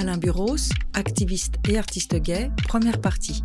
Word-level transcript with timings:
Alain 0.00 0.16
Buros, 0.16 0.70
activiste 0.94 1.56
et 1.68 1.76
artiste 1.76 2.14
gay, 2.14 2.50
première 2.66 3.02
partie. 3.02 3.44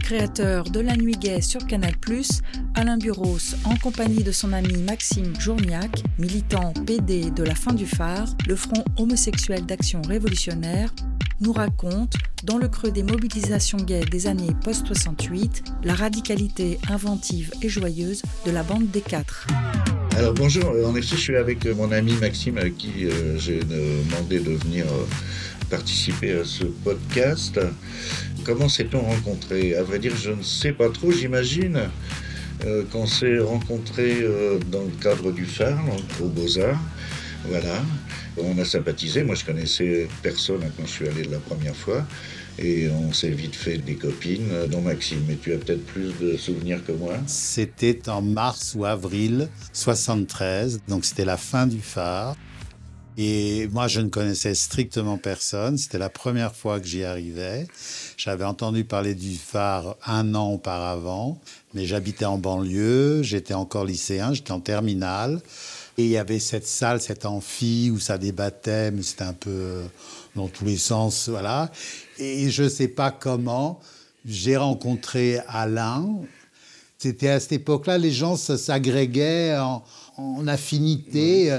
Créateur 0.00 0.70
de 0.70 0.78
La 0.78 0.94
Nuit 0.96 1.16
Gay 1.16 1.40
sur 1.40 1.66
Canal+, 1.66 1.94
Alain 2.76 2.98
Buros, 2.98 3.56
en 3.64 3.74
compagnie 3.74 4.22
de 4.22 4.30
son 4.30 4.52
ami 4.52 4.76
Maxime 4.78 5.34
Journiac, 5.40 6.04
militant 6.20 6.72
PD 6.86 7.32
de 7.32 7.42
la 7.42 7.56
fin 7.56 7.72
du 7.72 7.84
phare, 7.84 8.28
le 8.46 8.54
Front 8.54 8.84
homosexuel 8.96 9.66
d'action 9.66 10.00
révolutionnaire, 10.02 10.94
nous 11.40 11.52
raconte, 11.52 12.14
dans 12.44 12.56
le 12.56 12.68
creux 12.68 12.92
des 12.92 13.02
mobilisations 13.02 13.78
gays 13.78 14.04
des 14.04 14.28
années 14.28 14.54
post-68, 14.62 15.64
la 15.82 15.94
radicalité 15.94 16.78
inventive 16.88 17.50
et 17.60 17.68
joyeuse 17.68 18.22
de 18.46 18.52
la 18.52 18.62
bande 18.62 18.88
des 18.92 19.00
quatre. 19.00 19.48
Alors 20.20 20.34
bonjour, 20.34 20.70
en 20.84 20.94
effet 20.96 21.16
je 21.16 21.20
suis 21.20 21.36
avec 21.36 21.64
mon 21.64 21.90
ami 21.92 22.12
Maxime 22.20 22.58
à 22.58 22.68
qui 22.68 23.06
euh, 23.06 23.38
j'ai 23.38 23.60
demandé 23.60 24.38
de 24.38 24.50
venir 24.50 24.84
euh, 24.84 25.06
participer 25.70 26.32
à 26.32 26.44
ce 26.44 26.64
podcast. 26.64 27.58
Comment 28.44 28.68
s'est-on 28.68 29.00
rencontré? 29.00 29.74
À 29.76 29.82
vrai 29.82 29.98
dire, 29.98 30.14
je 30.14 30.32
ne 30.32 30.42
sais 30.42 30.72
pas 30.72 30.90
trop, 30.90 31.10
j'imagine 31.10 31.88
euh, 32.66 32.84
qu'on 32.92 33.06
s'est 33.06 33.38
rencontré 33.38 34.26
dans 34.70 34.82
le 34.82 34.92
cadre 35.02 35.32
du 35.32 35.46
phare, 35.46 35.82
au 36.20 36.26
Beaux-Arts. 36.26 36.78
Voilà. 37.48 37.82
On 38.36 38.58
a 38.58 38.64
sympathisé. 38.66 39.24
Moi, 39.24 39.36
je 39.36 39.46
connaissais 39.46 40.06
personne 40.22 40.60
quand 40.76 40.84
je 40.84 40.90
suis 40.90 41.08
allé 41.08 41.24
la 41.24 41.38
première 41.38 41.74
fois. 41.74 42.06
Et 42.58 42.88
on 42.90 43.12
s'est 43.12 43.30
vite 43.30 43.54
fait 43.54 43.78
des 43.78 43.94
copines, 43.94 44.66
dont 44.70 44.80
Maxime. 44.82 45.24
Mais 45.28 45.36
tu 45.36 45.52
as 45.52 45.58
peut-être 45.58 45.84
plus 45.86 46.12
de 46.20 46.36
souvenirs 46.36 46.84
que 46.84 46.92
moi 46.92 47.14
C'était 47.26 48.08
en 48.08 48.20
mars 48.22 48.74
ou 48.76 48.84
avril 48.84 49.48
73. 49.72 50.80
Donc, 50.88 51.04
c'était 51.04 51.24
la 51.24 51.36
fin 51.36 51.66
du 51.66 51.80
phare. 51.80 52.36
Et 53.22 53.68
moi, 53.68 53.86
je 53.86 54.00
ne 54.00 54.08
connaissais 54.08 54.54
strictement 54.54 55.18
personne. 55.18 55.76
C'était 55.76 55.98
la 55.98 56.08
première 56.08 56.54
fois 56.54 56.80
que 56.80 56.86
j'y 56.86 57.04
arrivais. 57.04 57.66
J'avais 58.16 58.44
entendu 58.44 58.84
parler 58.84 59.14
du 59.14 59.34
phare 59.34 59.96
un 60.06 60.34
an 60.34 60.52
auparavant, 60.52 61.38
mais 61.74 61.86
j'habitais 61.86 62.24
en 62.24 62.38
banlieue, 62.38 63.22
j'étais 63.22 63.54
encore 63.54 63.84
lycéen, 63.84 64.32
j'étais 64.34 64.52
en 64.52 64.60
terminale. 64.60 65.40
Et 65.98 66.04
il 66.04 66.10
y 66.10 66.16
avait 66.16 66.38
cette 66.38 66.66
salle, 66.66 67.00
cet 67.00 67.26
amphi 67.26 67.90
où 67.92 67.98
ça 67.98 68.16
débattait, 68.16 68.90
mais 68.90 69.02
c'était 69.02 69.24
un 69.24 69.34
peu 69.34 69.50
euh, 69.50 69.84
dans 70.34 70.48
tous 70.48 70.64
les 70.64 70.78
sens, 70.78 71.28
voilà. 71.28 71.70
Et 72.18 72.50
je 72.50 72.64
ne 72.64 72.68
sais 72.68 72.88
pas 72.88 73.10
comment, 73.10 73.80
j'ai 74.24 74.56
rencontré 74.56 75.40
Alain. 75.48 76.06
C'était 76.98 77.28
à 77.28 77.40
cette 77.40 77.52
époque-là, 77.52 77.98
les 77.98 78.12
gens 78.12 78.36
s'agrégaient 78.36 79.56
en, 79.58 79.82
en, 80.16 80.46
affinité. 80.48 81.58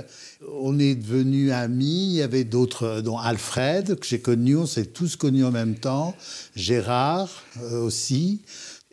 On 0.61 0.77
est 0.77 0.95
devenus 0.95 1.51
amis. 1.51 2.09
Il 2.11 2.13
y 2.13 2.21
avait 2.21 2.43
d'autres, 2.43 3.01
dont 3.01 3.17
Alfred, 3.17 3.99
que 3.99 4.05
j'ai 4.05 4.21
connu. 4.21 4.55
On 4.57 4.67
s'est 4.67 4.85
tous 4.85 5.15
connus 5.15 5.43
en 5.43 5.51
même 5.51 5.75
temps. 5.75 6.15
Gérard 6.55 7.29
euh, 7.61 7.81
aussi. 7.81 8.41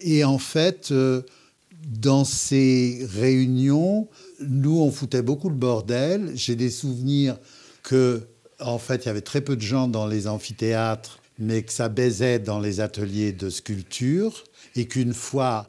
Et 0.01 0.25
en 0.25 0.39
fait, 0.39 0.91
euh, 0.93 1.23
dans 1.87 2.25
ces 2.25 3.07
réunions, 3.13 4.09
nous, 4.41 4.81
on 4.81 4.91
foutait 4.91 5.23
beaucoup 5.23 5.49
le 5.49 5.55
bordel. 5.55 6.33
J'ai 6.35 6.57
des 6.57 6.71
souvenirs 6.71 7.37
que, 7.83 8.23
en 8.61 8.79
fait, 8.79 9.05
il 9.05 9.07
y 9.07 9.11
avait 9.11 9.21
très 9.21 9.41
peu 9.41 9.57
de 9.57 9.63
gens 9.63 9.89
dans 9.89 10.07
les 10.07 10.27
amphithéâtres, 10.27 11.21
mais 11.39 11.63
que 11.63 11.73
ça 11.73 11.89
baisait 11.89 12.39
dans 12.39 12.61
les 12.61 12.81
ateliers 12.81 13.33
de 13.33 13.51
sculpture. 13.51 14.45
Et 14.77 14.87
qu'une 14.87 15.15
fois, 15.15 15.67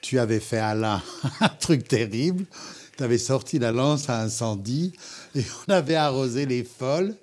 tu 0.00 0.18
avais 0.18 0.40
fait 0.40 0.58
Alain 0.58 1.02
un 1.40 1.48
truc 1.48 1.86
terrible. 1.86 2.44
Tu 2.96 3.04
avais 3.04 3.18
sorti 3.18 3.58
la 3.58 3.72
lance 3.72 4.10
à 4.10 4.20
incendie 4.20 4.92
et 5.34 5.42
on 5.66 5.72
avait 5.72 5.94
arrosé 5.94 6.44
les 6.44 6.64
folles. 6.64 7.14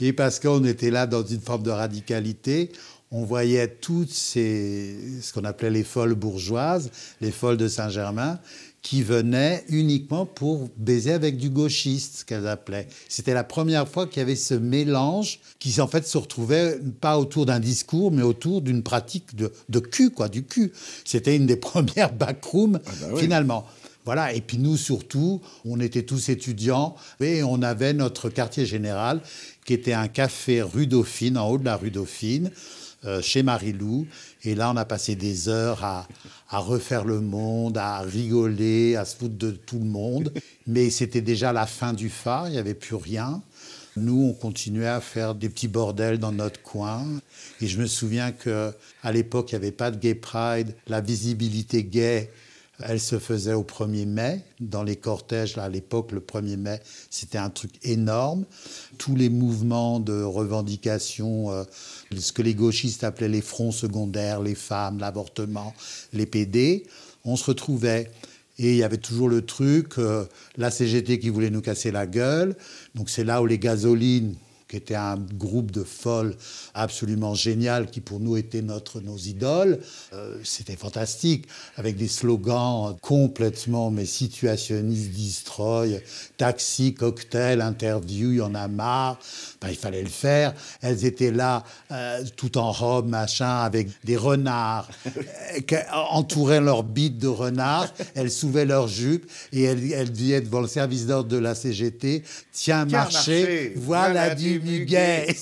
Et 0.00 0.12
parce 0.12 0.40
qu'on 0.40 0.64
était 0.64 0.90
là 0.90 1.06
dans 1.06 1.24
une 1.24 1.40
forme 1.40 1.62
de 1.62 1.70
radicalité, 1.70 2.72
on 3.12 3.24
voyait 3.24 3.66
toutes 3.68 4.12
ces, 4.12 4.96
ce 5.20 5.32
qu'on 5.32 5.44
appelait 5.44 5.70
les 5.70 5.82
folles 5.82 6.14
bourgeoises, 6.14 6.90
les 7.20 7.32
folles 7.32 7.56
de 7.56 7.66
Saint-Germain, 7.66 8.38
qui 8.82 9.02
venaient 9.02 9.64
uniquement 9.68 10.24
pour 10.24 10.68
baiser 10.76 11.12
avec 11.12 11.36
du 11.36 11.50
gauchiste, 11.50 12.20
ce 12.20 12.24
qu'elles 12.24 12.46
appelaient. 12.46 12.86
C'était 13.08 13.34
la 13.34 13.44
première 13.44 13.86
fois 13.86 14.06
qu'il 14.06 14.18
y 14.18 14.22
avait 14.22 14.36
ce 14.36 14.54
mélange 14.54 15.40
qui 15.58 15.80
en 15.80 15.86
fait 15.86 16.06
se 16.06 16.16
retrouvait 16.16 16.78
pas 17.00 17.18
autour 17.18 17.46
d'un 17.46 17.60
discours, 17.60 18.10
mais 18.10 18.22
autour 18.22 18.62
d'une 18.62 18.82
pratique 18.82 19.34
de, 19.34 19.52
de, 19.68 19.80
cul, 19.80 20.10
quoi, 20.10 20.28
du 20.28 20.44
cul. 20.44 20.72
C'était 21.04 21.36
une 21.36 21.46
des 21.46 21.56
premières 21.70 22.12
backrooms, 22.12 22.80
ah 22.86 22.90
bah 23.00 23.18
finalement. 23.18 23.66
Voilà, 24.06 24.32
et 24.32 24.40
puis 24.40 24.56
nous 24.56 24.78
surtout, 24.78 25.42
on 25.66 25.78
était 25.78 26.04
tous 26.04 26.30
étudiants 26.30 26.96
et 27.20 27.42
on 27.42 27.60
avait 27.60 27.92
notre 27.92 28.30
quartier 28.30 28.64
général 28.64 29.20
qui 29.66 29.74
était 29.74 29.92
un 29.92 30.08
café 30.08 30.62
rue 30.62 30.86
Dauphine, 30.86 31.36
en 31.36 31.48
haut 31.50 31.58
de 31.58 31.66
la 31.66 31.76
rue 31.76 31.90
Dauphine, 31.90 32.50
euh, 33.04 33.22
chez 33.22 33.42
Marie-Lou. 33.42 34.06
Et 34.44 34.54
là, 34.54 34.70
on 34.70 34.76
a 34.76 34.84
passé 34.84 35.14
des 35.14 35.48
heures 35.48 35.82
à, 35.84 36.06
refaire 36.50 37.04
le 37.04 37.20
monde, 37.20 37.78
à 37.78 38.00
rigoler, 38.00 38.96
à 38.96 39.04
se 39.04 39.16
foutre 39.16 39.36
de 39.36 39.52
tout 39.52 39.78
le 39.78 39.86
monde. 39.86 40.32
Mais 40.66 40.90
c'était 40.90 41.22
déjà 41.22 41.52
la 41.52 41.66
fin 41.66 41.92
du 41.92 42.10
phare, 42.10 42.48
il 42.48 42.52
n'y 42.52 42.58
avait 42.58 42.74
plus 42.74 42.96
rien. 42.96 43.42
Nous, 43.96 44.22
on 44.22 44.32
continuait 44.32 44.86
à 44.86 45.00
faire 45.00 45.34
des 45.34 45.48
petits 45.48 45.68
bordels 45.68 46.18
dans 46.18 46.32
notre 46.32 46.62
coin. 46.62 47.06
Et 47.60 47.66
je 47.66 47.80
me 47.80 47.86
souviens 47.86 48.32
qu'à 48.32 49.12
l'époque, 49.12 49.50
il 49.50 49.54
n'y 49.54 49.64
avait 49.64 49.72
pas 49.72 49.90
de 49.90 49.96
gay 49.96 50.14
pride. 50.14 50.74
La 50.86 51.00
visibilité 51.00 51.84
gay 51.84 52.30
elle 52.82 53.00
se 53.00 53.18
faisait 53.18 53.52
au 53.52 53.62
1er 53.62 54.06
mai. 54.06 54.42
Dans 54.60 54.82
les 54.82 54.96
cortèges, 54.96 55.58
à 55.58 55.68
l'époque, 55.68 56.12
le 56.12 56.20
1er 56.20 56.56
mai, 56.56 56.80
c'était 57.10 57.38
un 57.38 57.50
truc 57.50 57.72
énorme. 57.82 58.44
Tous 58.98 59.16
les 59.16 59.28
mouvements 59.28 60.00
de 60.00 60.22
revendication, 60.22 61.50
euh, 61.50 61.64
ce 62.16 62.32
que 62.32 62.42
les 62.42 62.54
gauchistes 62.54 63.04
appelaient 63.04 63.28
les 63.28 63.40
fronts 63.40 63.72
secondaires, 63.72 64.40
les 64.40 64.54
femmes, 64.54 64.98
l'avortement, 64.98 65.74
les 66.12 66.26
PD, 66.26 66.86
on 67.24 67.36
se 67.36 67.46
retrouvait. 67.46 68.10
Et 68.58 68.72
il 68.72 68.76
y 68.76 68.82
avait 68.82 68.98
toujours 68.98 69.28
le 69.28 69.42
truc, 69.42 69.98
euh, 69.98 70.26
la 70.56 70.70
CGT 70.70 71.18
qui 71.18 71.30
voulait 71.30 71.50
nous 71.50 71.62
casser 71.62 71.90
la 71.90 72.06
gueule. 72.06 72.56
Donc 72.94 73.08
c'est 73.08 73.24
là 73.24 73.40
où 73.40 73.46
les 73.46 73.58
gasolines 73.58 74.34
qui 74.70 74.76
était 74.76 74.94
un 74.94 75.16
groupe 75.16 75.70
de 75.72 75.82
folles 75.82 76.34
absolument 76.74 77.34
génial, 77.34 77.90
qui 77.90 78.00
pour 78.00 78.20
nous 78.20 78.36
était 78.36 78.62
notre, 78.62 79.00
nos 79.00 79.16
idoles. 79.16 79.80
Euh, 80.12 80.36
c'était 80.44 80.76
fantastique, 80.76 81.46
avec 81.76 81.96
des 81.96 82.08
slogans 82.08 82.96
complètement 83.02 83.90
mais 83.90 84.06
situationnistes, 84.06 85.10
destroy, 85.10 86.00
taxi, 86.36 86.94
cocktail, 86.94 87.60
interview, 87.60 88.30
il 88.30 88.36
y 88.36 88.40
en 88.40 88.54
a 88.54 88.68
marre. 88.68 89.18
Ben, 89.60 89.68
il 89.68 89.76
fallait 89.76 90.02
le 90.02 90.08
faire. 90.08 90.54
Elles 90.80 91.04
étaient 91.04 91.32
là, 91.32 91.64
euh, 91.90 92.22
tout 92.36 92.56
en 92.56 92.70
robe, 92.72 93.08
machin, 93.08 93.58
avec 93.58 93.88
des 94.04 94.16
renards, 94.16 94.88
euh, 95.72 95.78
entouraient 96.10 96.60
leur 96.60 96.84
bite 96.84 97.18
de 97.18 97.28
renards. 97.28 97.92
Elles 98.14 98.30
soulevaient 98.30 98.64
leurs 98.64 98.88
jupes 98.88 99.30
et 99.52 99.64
elles, 99.64 99.92
elles 99.92 100.12
disaient 100.12 100.40
devant 100.40 100.60
le 100.60 100.68
service 100.68 101.06
d'ordre 101.06 101.28
de 101.28 101.36
la 101.36 101.54
CGT 101.54 102.22
Tiens, 102.52 102.84
marché, 102.84 103.72
voilà, 103.76 104.34
du 104.34 104.59
muguet. 104.62 105.34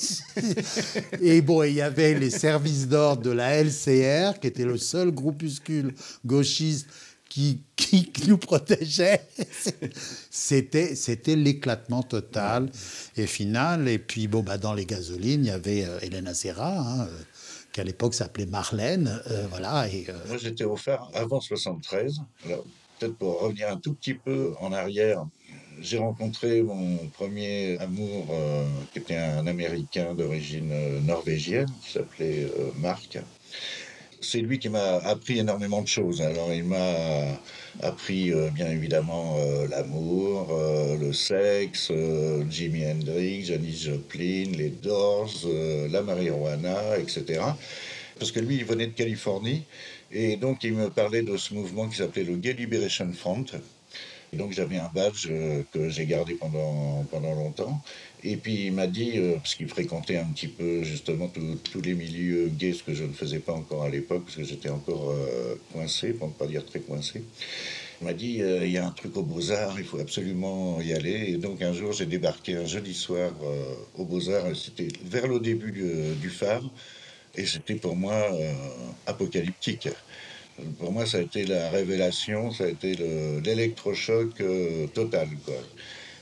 et 1.21 1.41
bon, 1.41 1.63
il 1.63 1.75
y 1.75 1.81
avait 1.81 2.15
les 2.15 2.31
services 2.31 2.89
d'ordre 2.89 3.23
de 3.23 3.31
la 3.31 3.63
LCR, 3.63 4.39
qui 4.41 4.47
était 4.47 4.65
le 4.65 4.79
seul 4.79 5.11
groupuscule 5.11 5.95
gauchiste 6.25 6.87
qui, 7.29 7.63
qui, 7.77 8.11
nous 8.27 8.39
protégeait. 8.39 9.23
C'était, 10.31 10.95
c'était 10.95 11.37
l'éclatement 11.37 12.03
total 12.03 12.71
et 13.17 13.27
final. 13.27 13.89
Et 13.89 13.99
puis, 13.99 14.27
bon, 14.29 14.43
bah, 14.43 14.59
dans 14.59 14.75
les 14.75 14.87
gasolines, 14.87 15.45
il 15.45 15.49
y 15.49 15.51
avait 15.51 15.85
euh, 15.85 15.99
Hélène 16.01 16.33
Serra, 16.35 16.79
hein, 16.79 17.03
euh, 17.03 17.19
qui 17.73 17.81
à 17.81 17.85
l'époque 17.85 18.15
s'appelait 18.15 18.47
Marlène. 18.47 19.21
Euh, 19.31 19.47
voilà, 19.51 19.89
et, 19.89 20.07
Moi, 20.27 20.39
j'étais 20.39 20.65
offert 20.65 21.09
avant 21.15 21.41
73. 21.41 22.23
Alors, 22.47 22.65
peut-être 22.99 23.17
pour 23.17 23.41
revenir 23.41 23.69
un 23.69 23.77
tout 23.77 23.95
petit 23.95 24.15
peu 24.15 24.55
en 24.61 24.73
arrière, 24.73 25.25
j'ai 25.81 25.99
rencontré 25.99 26.63
mon 26.63 26.97
premier 27.09 27.79
amour, 27.79 28.27
euh, 28.31 28.65
qui 28.93 28.99
était 28.99 29.17
un 29.17 29.47
Américain 29.47 30.15
d'origine 30.15 30.71
euh, 30.73 31.01
norvégienne, 31.01 31.69
qui 31.85 31.93
s'appelait 31.93 32.45
euh, 32.45 32.71
Marc. 32.79 33.19
C'est 34.21 34.41
lui 34.41 34.59
qui 34.59 34.69
m'a 34.69 34.97
appris 34.97 35.39
énormément 35.39 35.81
de 35.81 35.87
choses. 35.87 36.21
Alors, 36.21 36.53
il 36.53 36.65
m'a 36.65 37.39
appris, 37.83 38.33
bien 38.53 38.69
évidemment, 38.69 39.37
l'amour, 39.71 40.59
le 41.01 41.13
sexe, 41.13 41.93
Jimi 42.51 42.85
Hendrix, 42.85 43.45
Janis 43.45 43.85
Joplin, 43.85 44.51
les 44.57 44.71
Doors, 44.71 45.47
la 45.89 46.03
marijuana, 46.03 46.99
etc. 46.99 47.43
Parce 48.19 48.33
que 48.33 48.41
lui, 48.41 48.57
il 48.57 48.65
venait 48.65 48.89
de 48.89 48.93
Californie. 48.93 49.63
Et 50.11 50.37
donc, 50.37 50.65
il 50.65 50.73
me 50.73 50.91
parlait 50.91 51.23
de 51.23 51.37
ce 51.37 51.55
mouvement 51.55 51.89
qui 51.89 51.99
s'appelait 51.99 52.25
le 52.25 52.35
Gay 52.35 52.55
Liberation 52.55 53.13
Front, 53.13 53.45
Et 54.33 54.37
donc 54.37 54.53
j'avais 54.53 54.77
un 54.77 54.91
badge 54.95 55.29
euh, 55.31 55.63
que 55.73 55.89
j'ai 55.89 56.07
gardé 56.07 56.35
pendant, 56.35 57.05
pendant 57.11 57.35
longtemps. 57.35 57.81
Et 58.23 58.37
puis 58.37 58.67
il 58.67 58.73
m'a 58.73 58.87
dit, 58.87 59.13
euh, 59.17 59.37
parce 59.37 59.55
qu'il 59.55 59.69
fréquentait 59.69 60.19
un 60.19 60.27
petit 60.27 60.49
peu 60.49 60.83
justement 60.83 61.29
tous 61.29 61.81
les 61.81 61.95
milieux 61.95 62.49
gays, 62.49 62.73
ce 62.75 62.83
que 62.83 62.95
je 62.95 63.05
ne 63.05 63.13
faisais 63.13 63.39
pas 63.39 63.53
encore 63.53 63.85
à 63.85 63.89
l'époque, 63.89 64.25
parce 64.25 64.37
que 64.37 64.45
j'étais 64.45 64.69
encore 64.69 65.11
euh, 65.11 65.55
coincé, 65.73 66.13
pour 66.13 66.29
ne 66.29 66.33
pas 66.33 66.47
dire 66.47 66.65
très 66.65 66.81
coincé. 66.81 67.23
Il 68.01 68.05
m'a 68.05 68.13
dit, 68.13 68.41
il 68.63 68.71
y 68.71 68.79
a 68.79 68.87
un 68.87 68.93
truc 68.93 69.17
aux 69.17 69.25
beaux-arts, 69.25 69.75
il 69.81 69.85
faut 69.85 69.99
absolument 69.99 70.81
y 70.81 70.93
aller. 70.93 71.33
Et 71.33 71.37
donc 71.37 71.63
un 71.63 71.73
jour, 71.73 71.93
j'ai 71.93 72.07
débarqué 72.07 72.55
un 72.55 72.65
jeudi 72.65 72.95
soir 72.95 73.33
aux 73.97 74.05
beaux-arts, 74.05 74.55
c'était 74.55 74.87
vers 75.05 75.27
le 75.27 75.41
début 75.41 75.73
du, 75.73 76.31
phare, 76.31 76.63
et 77.35 77.45
c'était 77.45 77.75
pour 77.75 77.97
moi 77.97 78.15
apocalyptique 79.05 79.89
pour 80.79 80.93
moi, 80.93 81.07
ça 81.07 81.19
a 81.19 81.21
été 81.21 81.45
la 81.45 81.71
révélation, 81.71 82.51
ça 82.51 82.65
a 82.65 82.69
été 82.69 82.97
l'électrochoc 83.45 84.41
euh, 84.41 84.87
total. 84.89 85.29
Quoi. 85.45 85.55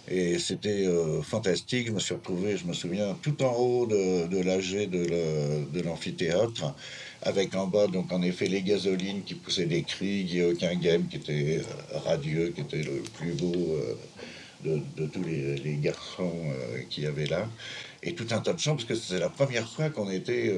Et 0.09 0.39
c'était 0.39 0.87
euh, 0.87 1.23
fantastique. 1.23 1.89
Je 1.89 1.93
me 1.93 2.01
suis 2.01 2.15
retrouvé, 2.15 2.57
je 2.57 2.67
me 2.67 2.73
souviens, 2.73 3.17
tout 3.23 3.43
en 3.43 3.55
haut 3.55 3.87
de, 3.87 4.43
l'AG 4.43 4.89
de 4.91 5.81
l'amphithéâtre, 5.81 6.75
avec 7.23 7.55
en 7.55 7.67
bas, 7.67 7.87
donc 7.87 8.13
en 8.13 8.23
effet, 8.23 8.47
les 8.47 8.63
gasolines 8.63 9.23
qui 9.23 9.35
poussaient 9.35 9.67
des 9.67 9.83
cris, 9.83 10.25
Guy 10.25 10.77
Game 10.81 11.09
qui 11.09 11.17
était 11.17 11.61
euh, 11.61 11.99
radieux, 11.99 12.53
qui 12.55 12.61
était 12.61 12.83
le 12.83 13.03
plus 13.15 13.33
beau 13.33 13.79
de, 14.65 14.81
de, 14.97 15.07
tous 15.07 15.23
les, 15.23 15.57
les 15.57 15.77
garçons 15.77 16.33
qu'il 16.91 17.05
y 17.05 17.07
avait 17.07 17.27
là. 17.27 17.49
Et 18.03 18.15
tout 18.15 18.27
un 18.31 18.41
tas 18.41 18.53
de 18.53 18.59
gens, 18.59 18.75
parce 18.77 18.85
que 18.85 18.95
c'était 18.95 19.21
la 19.21 19.31
première 19.31 19.69
fois 19.69 19.91
qu'on 19.91 20.11
était 20.11 20.55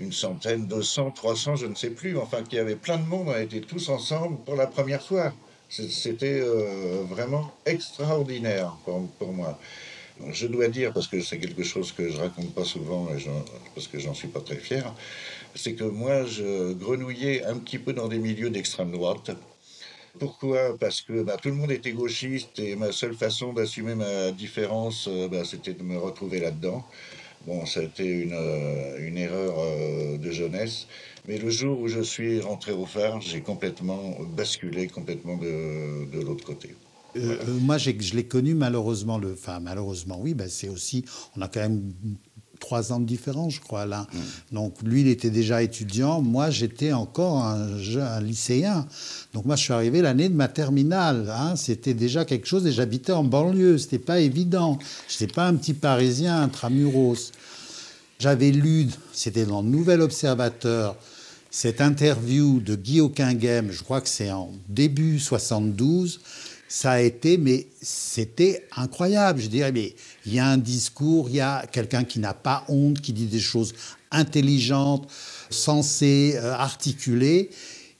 une 0.00 0.12
centaine, 0.12 0.66
200, 0.66 1.12
300, 1.12 1.56
je 1.56 1.66
ne 1.66 1.74
sais 1.74 1.90
plus, 1.90 2.16
enfin 2.18 2.42
qu'il 2.42 2.58
y 2.58 2.60
avait 2.60 2.76
plein 2.76 2.98
de 2.98 3.06
monde, 3.06 3.28
on 3.28 3.40
était 3.40 3.60
tous 3.60 3.88
ensemble 3.88 4.38
pour 4.44 4.56
la 4.56 4.66
première 4.66 5.02
fois. 5.02 5.32
C'était 5.68 6.40
euh, 6.40 7.02
vraiment 7.08 7.52
extraordinaire 7.66 8.76
pour, 8.84 9.32
moi. 9.32 9.58
Je 10.32 10.46
dois 10.46 10.68
dire, 10.68 10.92
parce 10.92 11.06
que 11.06 11.20
c'est 11.20 11.38
quelque 11.38 11.62
chose 11.62 11.92
que 11.92 12.08
je 12.08 12.16
raconte 12.16 12.54
pas 12.54 12.64
souvent, 12.64 13.08
et 13.14 13.22
parce 13.74 13.86
que 13.86 13.98
j'en 13.98 14.14
suis 14.14 14.28
pas 14.28 14.40
très 14.40 14.56
fier, 14.56 14.92
c'est 15.54 15.74
que 15.74 15.84
moi, 15.84 16.24
je 16.24 16.72
grenouillais 16.72 17.44
un 17.44 17.56
petit 17.58 17.78
peu 17.78 17.92
dans 17.92 18.08
des 18.08 18.18
milieux 18.18 18.50
d'extrême 18.50 18.90
droite. 18.90 19.30
Pourquoi? 20.18 20.76
Parce 20.78 21.02
que 21.02 21.22
bah, 21.22 21.36
tout 21.40 21.48
le 21.48 21.54
monde 21.54 21.70
était 21.70 21.92
gauchiste 21.92 22.58
et 22.58 22.74
ma 22.74 22.90
seule 22.90 23.14
façon 23.14 23.52
d'assumer 23.52 23.94
ma 23.94 24.32
différence, 24.32 25.06
euh, 25.08 25.28
bah, 25.28 25.44
c'était 25.44 25.74
de 25.74 25.82
me 25.82 25.98
retrouver 25.98 26.40
là-dedans. 26.40 26.84
Bon, 27.46 27.64
ça 27.66 27.80
a 27.80 27.82
été 27.84 28.04
une, 28.04 28.32
euh, 28.34 29.06
une 29.06 29.16
erreur 29.16 29.54
euh, 29.58 30.18
de 30.18 30.30
jeunesse. 30.30 30.86
Mais 31.26 31.38
le 31.38 31.50
jour 31.50 31.80
où 31.80 31.88
je 31.88 32.00
suis 32.00 32.40
rentré 32.40 32.72
au 32.72 32.86
phare, 32.86 33.20
j'ai 33.20 33.40
complètement 33.40 34.16
basculé 34.36 34.88
complètement 34.88 35.36
de, 35.36 36.10
de 36.10 36.20
l'autre 36.22 36.44
côté. 36.44 36.74
Euh, 37.16 37.36
moi, 37.60 37.78
je 37.78 37.90
l'ai 37.90 38.24
connu 38.24 38.54
malheureusement. 38.54 39.18
Le, 39.18 39.32
enfin, 39.32 39.60
malheureusement, 39.60 40.18
oui, 40.20 40.34
ben, 40.34 40.48
c'est 40.48 40.68
aussi. 40.68 41.04
On 41.36 41.42
a 41.42 41.48
quand 41.48 41.60
même 41.60 41.92
trois 42.58 42.92
ans 42.92 43.00
de 43.00 43.06
différence, 43.06 43.54
je 43.54 43.60
crois, 43.60 43.86
là. 43.86 44.06
Mm. 44.12 44.54
Donc, 44.54 44.74
lui, 44.82 45.02
il 45.02 45.08
était 45.08 45.30
déjà 45.30 45.62
étudiant. 45.62 46.20
Moi, 46.20 46.50
j'étais 46.50 46.92
encore 46.92 47.44
un, 47.44 47.76
un, 47.76 48.20
lycéen. 48.20 48.86
Donc, 49.34 49.44
moi, 49.44 49.56
je 49.56 49.62
suis 49.64 49.72
arrivé 49.72 50.02
l'année 50.02 50.28
de 50.28 50.34
ma 50.34 50.48
terminale. 50.48 51.32
Hein. 51.34 51.56
C'était 51.56 51.94
déjà 51.94 52.24
quelque 52.24 52.46
chose 52.46 52.66
et 52.66 52.72
j'habitais 52.72 53.12
en 53.12 53.24
banlieue. 53.24 53.78
C'était 53.78 53.98
pas 53.98 54.20
évident. 54.20 54.78
Je 55.08 55.14
n'étais 55.14 55.32
pas 55.34 55.46
un 55.46 55.54
petit 55.54 55.74
Parisien 55.74 56.42
intramuros. 56.42 57.32
J'avais 58.18 58.50
lu, 58.50 58.88
c'était 59.12 59.44
dans 59.44 59.62
le 59.62 59.68
Nouvel 59.68 60.00
Observateur, 60.00 60.96
cette 61.50 61.80
interview 61.80 62.60
de 62.60 62.74
Guy 62.74 63.00
Auquinghem, 63.00 63.70
je 63.70 63.82
crois 63.82 64.00
que 64.00 64.08
c'est 64.08 64.30
en 64.30 64.50
début 64.68 65.18
72, 65.18 66.20
ça 66.68 66.92
a 66.92 67.00
été, 67.00 67.38
mais 67.38 67.66
c'était 67.80 68.66
incroyable. 68.76 69.40
Je 69.40 69.48
dirais, 69.48 69.72
mais 69.72 69.94
il 70.26 70.34
y 70.34 70.38
a 70.38 70.46
un 70.46 70.58
discours, 70.58 71.28
il 71.28 71.36
y 71.36 71.40
a 71.40 71.66
quelqu'un 71.70 72.04
qui 72.04 72.18
n'a 72.18 72.34
pas 72.34 72.64
honte, 72.68 73.00
qui 73.00 73.12
dit 73.12 73.26
des 73.26 73.40
choses 73.40 73.74
intelligentes, 74.10 75.08
sensées, 75.50 76.34
euh, 76.36 76.54
articulées. 76.54 77.50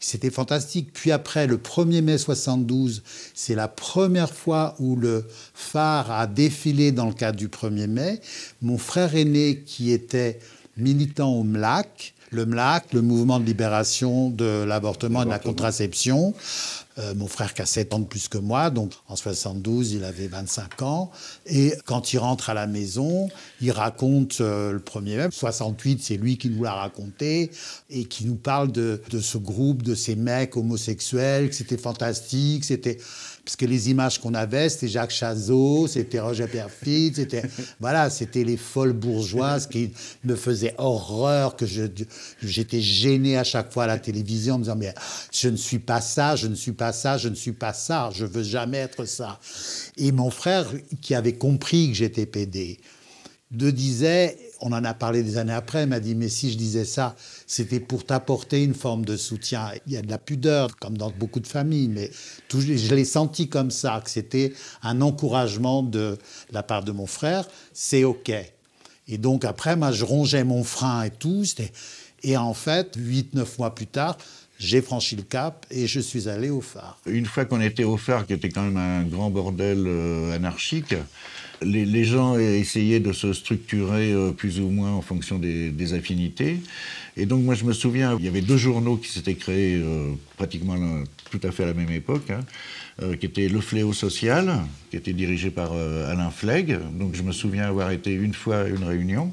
C'était 0.00 0.30
fantastique. 0.30 0.92
Puis 0.92 1.10
après, 1.10 1.46
le 1.46 1.56
1er 1.56 2.02
mai 2.02 2.18
72, 2.18 3.02
c'est 3.34 3.54
la 3.54 3.66
première 3.66 4.32
fois 4.32 4.76
où 4.78 4.94
le 4.94 5.26
phare 5.54 6.10
a 6.12 6.26
défilé 6.26 6.92
dans 6.92 7.06
le 7.06 7.14
cadre 7.14 7.36
du 7.36 7.48
1er 7.48 7.88
mai. 7.88 8.20
Mon 8.62 8.78
frère 8.78 9.16
aîné, 9.16 9.62
qui 9.66 9.90
était 9.90 10.38
militant 10.76 11.32
au 11.32 11.42
MLAC, 11.42 12.14
le 12.30 12.46
MLAC, 12.46 12.92
le 12.92 13.02
mouvement 13.02 13.40
de 13.40 13.44
libération 13.44 14.30
de 14.30 14.64
l'avortement 14.64 15.22
et 15.22 15.24
de 15.24 15.30
la 15.30 15.38
contraception, 15.38 16.34
euh, 16.98 17.14
mon 17.14 17.28
frère 17.28 17.54
qui 17.54 17.62
a 17.62 17.66
7 17.66 17.94
ans 17.94 17.98
de 18.00 18.06
plus 18.06 18.28
que 18.28 18.38
moi, 18.38 18.70
donc 18.70 18.92
en 19.08 19.16
72, 19.16 19.92
il 19.92 20.04
avait 20.04 20.26
25 20.26 20.82
ans. 20.82 21.10
Et 21.46 21.74
quand 21.84 22.12
il 22.12 22.18
rentre 22.18 22.50
à 22.50 22.54
la 22.54 22.66
maison, 22.66 23.28
il 23.60 23.70
raconte 23.70 24.40
euh, 24.40 24.72
le 24.72 24.80
premier 24.80 25.16
même. 25.16 25.30
68, 25.30 26.02
c'est 26.02 26.16
lui 26.16 26.38
qui 26.38 26.50
nous 26.50 26.64
l'a 26.64 26.74
raconté 26.74 27.50
et 27.90 28.04
qui 28.04 28.24
nous 28.26 28.34
parle 28.34 28.72
de, 28.72 29.00
de 29.10 29.20
ce 29.20 29.38
groupe, 29.38 29.82
de 29.82 29.94
ces 29.94 30.16
mecs 30.16 30.56
homosexuels, 30.56 31.50
que 31.50 31.54
c'était 31.54 31.78
fantastique, 31.78 32.64
c'était 32.64 32.98
parce 33.48 33.56
que 33.56 33.64
les 33.64 33.88
images 33.88 34.20
qu'on 34.20 34.34
avait, 34.34 34.68
c'était 34.68 34.88
Jacques 34.88 35.10
Chazot, 35.10 35.86
c'était 35.86 36.20
Roger 36.20 36.46
Perfit, 36.48 37.14
c'était 37.14 37.44
voilà, 37.80 38.10
c'était 38.10 38.44
les 38.44 38.58
folles 38.58 38.92
bourgeoises 38.92 39.66
qui 39.66 39.90
me 40.22 40.36
faisaient 40.36 40.74
horreur, 40.76 41.56
que 41.56 41.64
j'étais 42.42 42.82
gêné 42.82 43.38
à 43.38 43.44
chaque 43.44 43.72
fois 43.72 43.84
à 43.84 43.86
la 43.86 43.98
télévision 43.98 44.56
en 44.56 44.58
me 44.58 44.64
disant 44.64 44.76
mais 44.76 44.92
je 45.32 45.48
ne 45.48 45.56
suis 45.56 45.78
pas 45.78 46.02
ça, 46.02 46.36
je 46.36 46.46
ne 46.46 46.54
suis 46.54 46.72
pas 46.72 46.92
ça, 46.92 47.16
je 47.16 47.30
ne 47.30 47.34
suis 47.34 47.52
pas 47.52 47.72
ça, 47.72 48.10
je 48.12 48.26
veux 48.26 48.42
jamais 48.42 48.76
être 48.76 49.06
ça. 49.06 49.40
Et 49.96 50.12
mon 50.12 50.28
frère, 50.28 50.66
qui 51.00 51.14
avait 51.14 51.38
compris 51.38 51.88
que 51.88 51.94
j'étais 51.94 52.26
pédé, 52.26 52.78
de 53.50 53.70
disait, 53.70 54.36
on 54.60 54.72
en 54.72 54.84
a 54.84 54.92
parlé 54.92 55.22
des 55.22 55.38
années 55.38 55.54
après, 55.54 55.86
m'a 55.86 56.00
dit, 56.00 56.14
mais 56.14 56.28
si 56.28 56.52
je 56.52 56.58
disais 56.58 56.84
ça, 56.84 57.16
c'était 57.46 57.80
pour 57.80 58.04
t'apporter 58.04 58.62
une 58.62 58.74
forme 58.74 59.04
de 59.04 59.16
soutien. 59.16 59.70
Il 59.86 59.94
y 59.94 59.96
a 59.96 60.02
de 60.02 60.10
la 60.10 60.18
pudeur, 60.18 60.76
comme 60.76 60.98
dans 60.98 61.10
beaucoup 61.10 61.40
de 61.40 61.46
familles, 61.46 61.88
mais 61.88 62.10
je 62.50 62.94
l'ai 62.94 63.04
senti 63.04 63.48
comme 63.48 63.70
ça, 63.70 64.02
que 64.04 64.10
c'était 64.10 64.52
un 64.82 65.00
encouragement 65.00 65.82
de 65.82 66.18
la 66.52 66.62
part 66.62 66.84
de 66.84 66.92
mon 66.92 67.06
frère, 67.06 67.48
c'est 67.72 68.04
OK. 68.04 68.30
Et 69.08 69.18
donc 69.18 69.44
après, 69.44 69.76
moi, 69.76 69.92
je 69.92 70.04
rongeais 70.04 70.44
mon 70.44 70.62
frein 70.62 71.04
et 71.04 71.10
tout. 71.10 71.42
Et 72.22 72.36
en 72.36 72.52
fait, 72.52 72.94
huit, 72.96 73.34
neuf 73.34 73.58
mois 73.58 73.74
plus 73.74 73.86
tard, 73.86 74.18
j'ai 74.58 74.82
franchi 74.82 75.16
le 75.16 75.22
cap 75.22 75.64
et 75.70 75.86
je 75.86 76.00
suis 76.00 76.28
allé 76.28 76.50
au 76.50 76.60
phare. 76.60 76.98
Une 77.06 77.26
fois 77.26 77.44
qu'on 77.44 77.60
était 77.60 77.84
au 77.84 77.96
phare, 77.96 78.26
qui 78.26 78.32
était 78.32 78.48
quand 78.50 78.62
même 78.62 78.76
un 78.76 79.04
grand 79.04 79.30
bordel 79.30 79.84
euh, 79.86 80.34
anarchique, 80.34 80.94
les, 81.62 82.04
gens 82.04 82.38
essayaient 82.38 83.00
de 83.00 83.12
se 83.12 83.32
structurer 83.32 84.12
euh, 84.12 84.30
plus 84.32 84.60
ou 84.60 84.68
moins 84.68 84.92
en 84.92 85.02
fonction 85.02 85.38
des, 85.38 85.94
affinités. 85.94 86.60
Et 87.16 87.26
donc 87.26 87.42
moi 87.42 87.54
je 87.54 87.64
me 87.64 87.72
souviens, 87.72 88.16
il 88.18 88.24
y 88.24 88.28
avait 88.28 88.42
deux 88.42 88.56
journaux 88.56 88.96
qui 88.96 89.08
s'étaient 89.08 89.34
créés 89.34 89.76
euh, 89.76 90.12
pratiquement 90.36 90.76
tout 91.30 91.40
à 91.42 91.50
fait 91.50 91.64
à 91.64 91.66
la 91.66 91.74
même 91.74 91.90
époque, 91.90 92.30
hein, 92.30 92.40
euh, 93.02 93.16
qui 93.16 93.26
était 93.26 93.48
Le 93.48 93.60
Fléau 93.60 93.92
Social, 93.92 94.60
qui 94.90 94.96
était 94.96 95.12
dirigé 95.12 95.50
par 95.50 95.72
Alain 95.72 96.30
Flegg. 96.30 96.78
Donc 96.98 97.14
je 97.14 97.22
me 97.22 97.32
souviens 97.32 97.64
avoir 97.64 97.90
été 97.90 98.12
une 98.12 98.34
fois 98.34 98.58
à 98.60 98.68
une 98.68 98.84
réunion. 98.84 99.32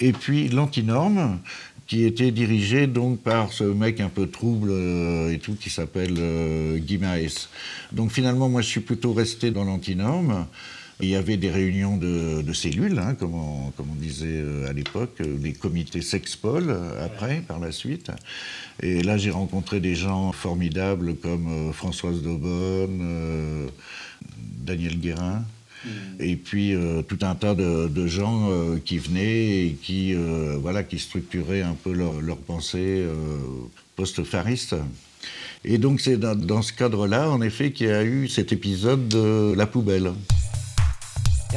Et 0.00 0.12
puis 0.12 0.48
l'Antinorme, 0.48 1.38
qui 1.86 2.04
était 2.04 2.32
dirigé 2.32 2.88
donc 2.88 3.20
par 3.20 3.52
ce 3.52 3.62
mec 3.62 4.00
un 4.00 4.08
peu 4.08 4.26
trouble 4.26 4.72
et 5.30 5.38
tout 5.38 5.54
qui 5.54 5.70
s'appelle 5.70 6.18
Guy 6.78 6.98
Maes. 6.98 7.48
Donc 7.92 8.10
finalement 8.10 8.48
moi 8.48 8.60
je 8.60 8.66
suis 8.66 8.80
plutôt 8.80 9.12
resté 9.12 9.52
dans 9.52 9.64
l'Antinorme. 9.64 10.46
Il 11.00 11.10
y 11.10 11.14
avait 11.14 11.36
des 11.36 11.50
réunions 11.50 11.98
de, 11.98 12.52
cellules, 12.54 12.98
hein, 12.98 13.14
comme, 13.14 13.34
on, 13.34 13.70
disait 13.96 14.40
euh, 14.40 14.68
à 14.68 14.72
l'époque, 14.72 15.20
euh, 15.20 15.36
des 15.36 15.52
comités 15.52 16.00
sexpol 16.00 16.70
euh, 16.70 17.04
après, 17.04 17.42
par 17.46 17.58
la 17.60 17.70
suite. 17.70 18.10
Et 18.82 19.02
là, 19.02 19.18
j'ai 19.18 19.30
rencontré 19.30 19.80
des 19.80 19.94
gens 19.94 20.32
formidables 20.32 21.16
comme 21.16 21.70
Françoise 21.74 22.22
Daubonne, 22.22 23.68
Daniel 24.38 24.98
Guérin. 24.98 25.44
Mm. 25.84 25.88
Et 26.20 26.36
puis 26.36 26.74
tout 27.08 27.18
un 27.20 27.34
tas 27.34 27.54
de, 27.54 28.06
gens 28.06 28.50
qui 28.84 28.98
venaient 28.98 29.66
et 29.66 29.78
qui, 29.82 30.14
voilà, 30.60 30.82
qui 30.82 30.98
structuraient 30.98 31.62
un 31.62 31.74
peu 31.74 31.92
leur, 31.92 32.20
leur 32.20 32.38
pensée 32.38 33.04
post-fariste. 33.96 34.74
Et 35.64 35.78
donc 35.78 36.00
c'est 36.00 36.16
dans, 36.16 36.34
dans 36.34 36.62
ce 36.62 36.72
cadre-là, 36.72 37.30
en 37.30 37.42
effet, 37.42 37.72
qu'il 37.72 37.88
y 37.88 37.90
a 37.90 38.04
eu 38.04 38.28
cet 38.28 38.52
épisode 38.52 39.08
de 39.08 39.54
La 39.56 39.66
poubelle. 39.66 40.12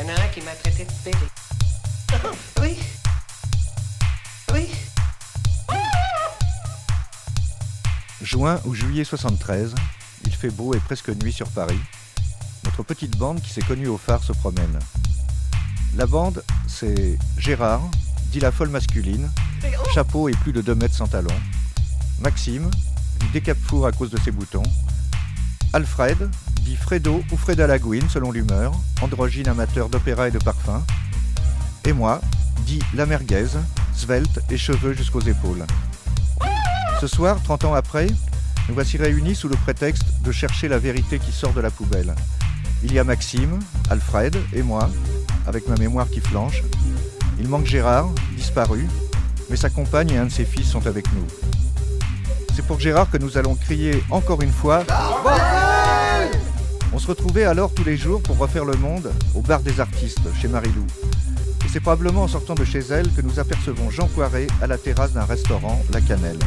Il 0.01 0.07
y 0.07 0.11
en 0.11 0.15
a 0.15 0.21
un 0.21 0.27
qui 0.29 0.39
m'a 0.41 0.51
traité 0.51 0.85
de 0.85 0.91
pédé. 1.03 1.17
Oui. 2.61 2.77
Oui. 4.53 4.67
Juin 8.21 8.61
ou 8.63 8.73
juillet 8.73 9.03
73, 9.03 9.75
il 10.23 10.33
fait 10.33 10.51
beau 10.51 10.73
et 10.73 10.79
presque 10.79 11.09
nuit 11.09 11.33
sur 11.33 11.49
Paris. 11.49 11.79
Notre 12.63 12.83
petite 12.83 13.17
bande 13.17 13.41
qui 13.41 13.49
s'est 13.49 13.61
connue 13.61 13.87
au 13.87 13.97
phare 13.97 14.23
se 14.23 14.31
promène. 14.31 14.79
La 15.97 16.05
bande, 16.05 16.43
c'est 16.67 17.17
Gérard, 17.37 17.81
dit 18.27 18.39
la 18.39 18.53
folle 18.53 18.69
masculine, 18.69 19.29
chapeau 19.93 20.29
et 20.29 20.33
plus 20.33 20.53
de 20.53 20.61
2 20.61 20.75
mètres 20.75 20.95
sans 20.95 21.07
talons. 21.07 21.41
Maxime, 22.21 22.71
dit 23.19 23.29
décape 23.33 23.59
four 23.67 23.85
à 23.85 23.91
cause 23.91 24.11
de 24.11 24.19
ses 24.19 24.31
boutons. 24.31 24.63
Alfred, 25.73 26.29
dit 26.59 26.75
Fredo 26.75 27.23
ou 27.31 27.37
Freda 27.37 27.67
Lagouine 27.67 28.09
selon 28.09 28.31
l'humeur, 28.31 28.73
androgyne 29.01 29.47
amateur 29.47 29.89
d'opéra 29.89 30.27
et 30.27 30.31
de 30.31 30.39
parfum. 30.39 30.83
Et 31.85 31.93
moi, 31.93 32.21
dit 32.65 32.79
la 32.93 33.05
merguez, 33.05 33.47
svelte 33.95 34.39
et 34.49 34.57
cheveux 34.57 34.93
jusqu'aux 34.93 35.21
épaules. 35.21 35.65
Ce 37.01 37.07
soir, 37.07 37.41
30 37.43 37.65
ans 37.65 37.73
après, 37.73 38.07
nous 38.67 38.75
voici 38.75 38.97
réunis 38.97 39.35
sous 39.35 39.47
le 39.47 39.55
prétexte 39.55 40.21
de 40.23 40.31
chercher 40.31 40.67
la 40.67 40.77
vérité 40.77 41.19
qui 41.19 41.31
sort 41.31 41.53
de 41.53 41.61
la 41.61 41.71
poubelle. 41.71 42.13
Il 42.83 42.93
y 42.93 42.99
a 42.99 43.03
Maxime, 43.03 43.59
Alfred 43.89 44.37
et 44.53 44.61
moi, 44.61 44.89
avec 45.47 45.67
ma 45.67 45.75
mémoire 45.75 46.09
qui 46.09 46.19
flanche. 46.19 46.63
Il 47.39 47.47
manque 47.47 47.65
Gérard, 47.65 48.09
disparu, 48.35 48.87
mais 49.49 49.55
sa 49.55 49.69
compagne 49.69 50.11
et 50.11 50.17
un 50.17 50.25
de 50.25 50.31
ses 50.31 50.45
fils 50.45 50.69
sont 50.69 50.85
avec 50.87 51.05
nous. 51.13 51.25
C'est 52.55 52.65
pour 52.65 52.79
Gérard 52.79 53.09
que 53.09 53.17
nous 53.17 53.37
allons 53.37 53.55
crier 53.55 54.03
encore 54.09 54.41
une 54.41 54.51
fois 54.51 54.83
On 56.91 56.97
se 56.97 57.07
retrouvait 57.07 57.43
alors 57.43 57.71
tous 57.73 57.83
les 57.83 57.97
jours 57.97 58.21
pour 58.21 58.37
refaire 58.39 58.65
le 58.65 58.75
monde 58.75 59.11
au 59.35 59.41
bar 59.41 59.61
des 59.61 59.79
artistes 59.79 60.27
chez 60.41 60.47
Marilou. 60.47 60.87
Et 61.63 61.69
c'est 61.71 61.79
probablement 61.79 62.23
en 62.23 62.27
sortant 62.27 62.55
de 62.55 62.65
chez 62.65 62.79
elle 62.79 63.11
que 63.13 63.21
nous 63.21 63.39
apercevons 63.39 63.91
Jean 63.91 64.07
Poiret 64.07 64.47
à 64.59 64.65
la 64.65 64.77
terrasse 64.77 65.13
d'un 65.13 65.25
restaurant, 65.25 65.79
La 65.93 66.01
Cannelle. 66.01 66.39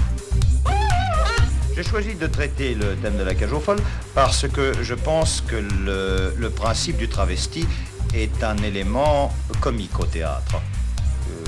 J'ai 1.77 1.85
choisi 1.85 2.17
de 2.17 2.27
traiter 2.27 2.75
le 2.75 2.97
thème 2.97 3.17
de 3.17 3.23
la 3.23 3.35
cage 3.35 3.53
aux 3.53 3.61
folles 3.61 3.83
parce 4.15 4.49
que 4.49 4.73
je 4.83 4.95
pense 4.95 5.43
que 5.43 5.57
le, 5.57 6.51
principe 6.51 6.97
du 6.97 7.09
travesti 7.09 7.65
est 8.13 8.43
un 8.43 8.57
élément 8.59 9.33
comique 9.61 9.99
au 10.01 10.07
théâtre. 10.07 10.57
Euh, 10.57 11.45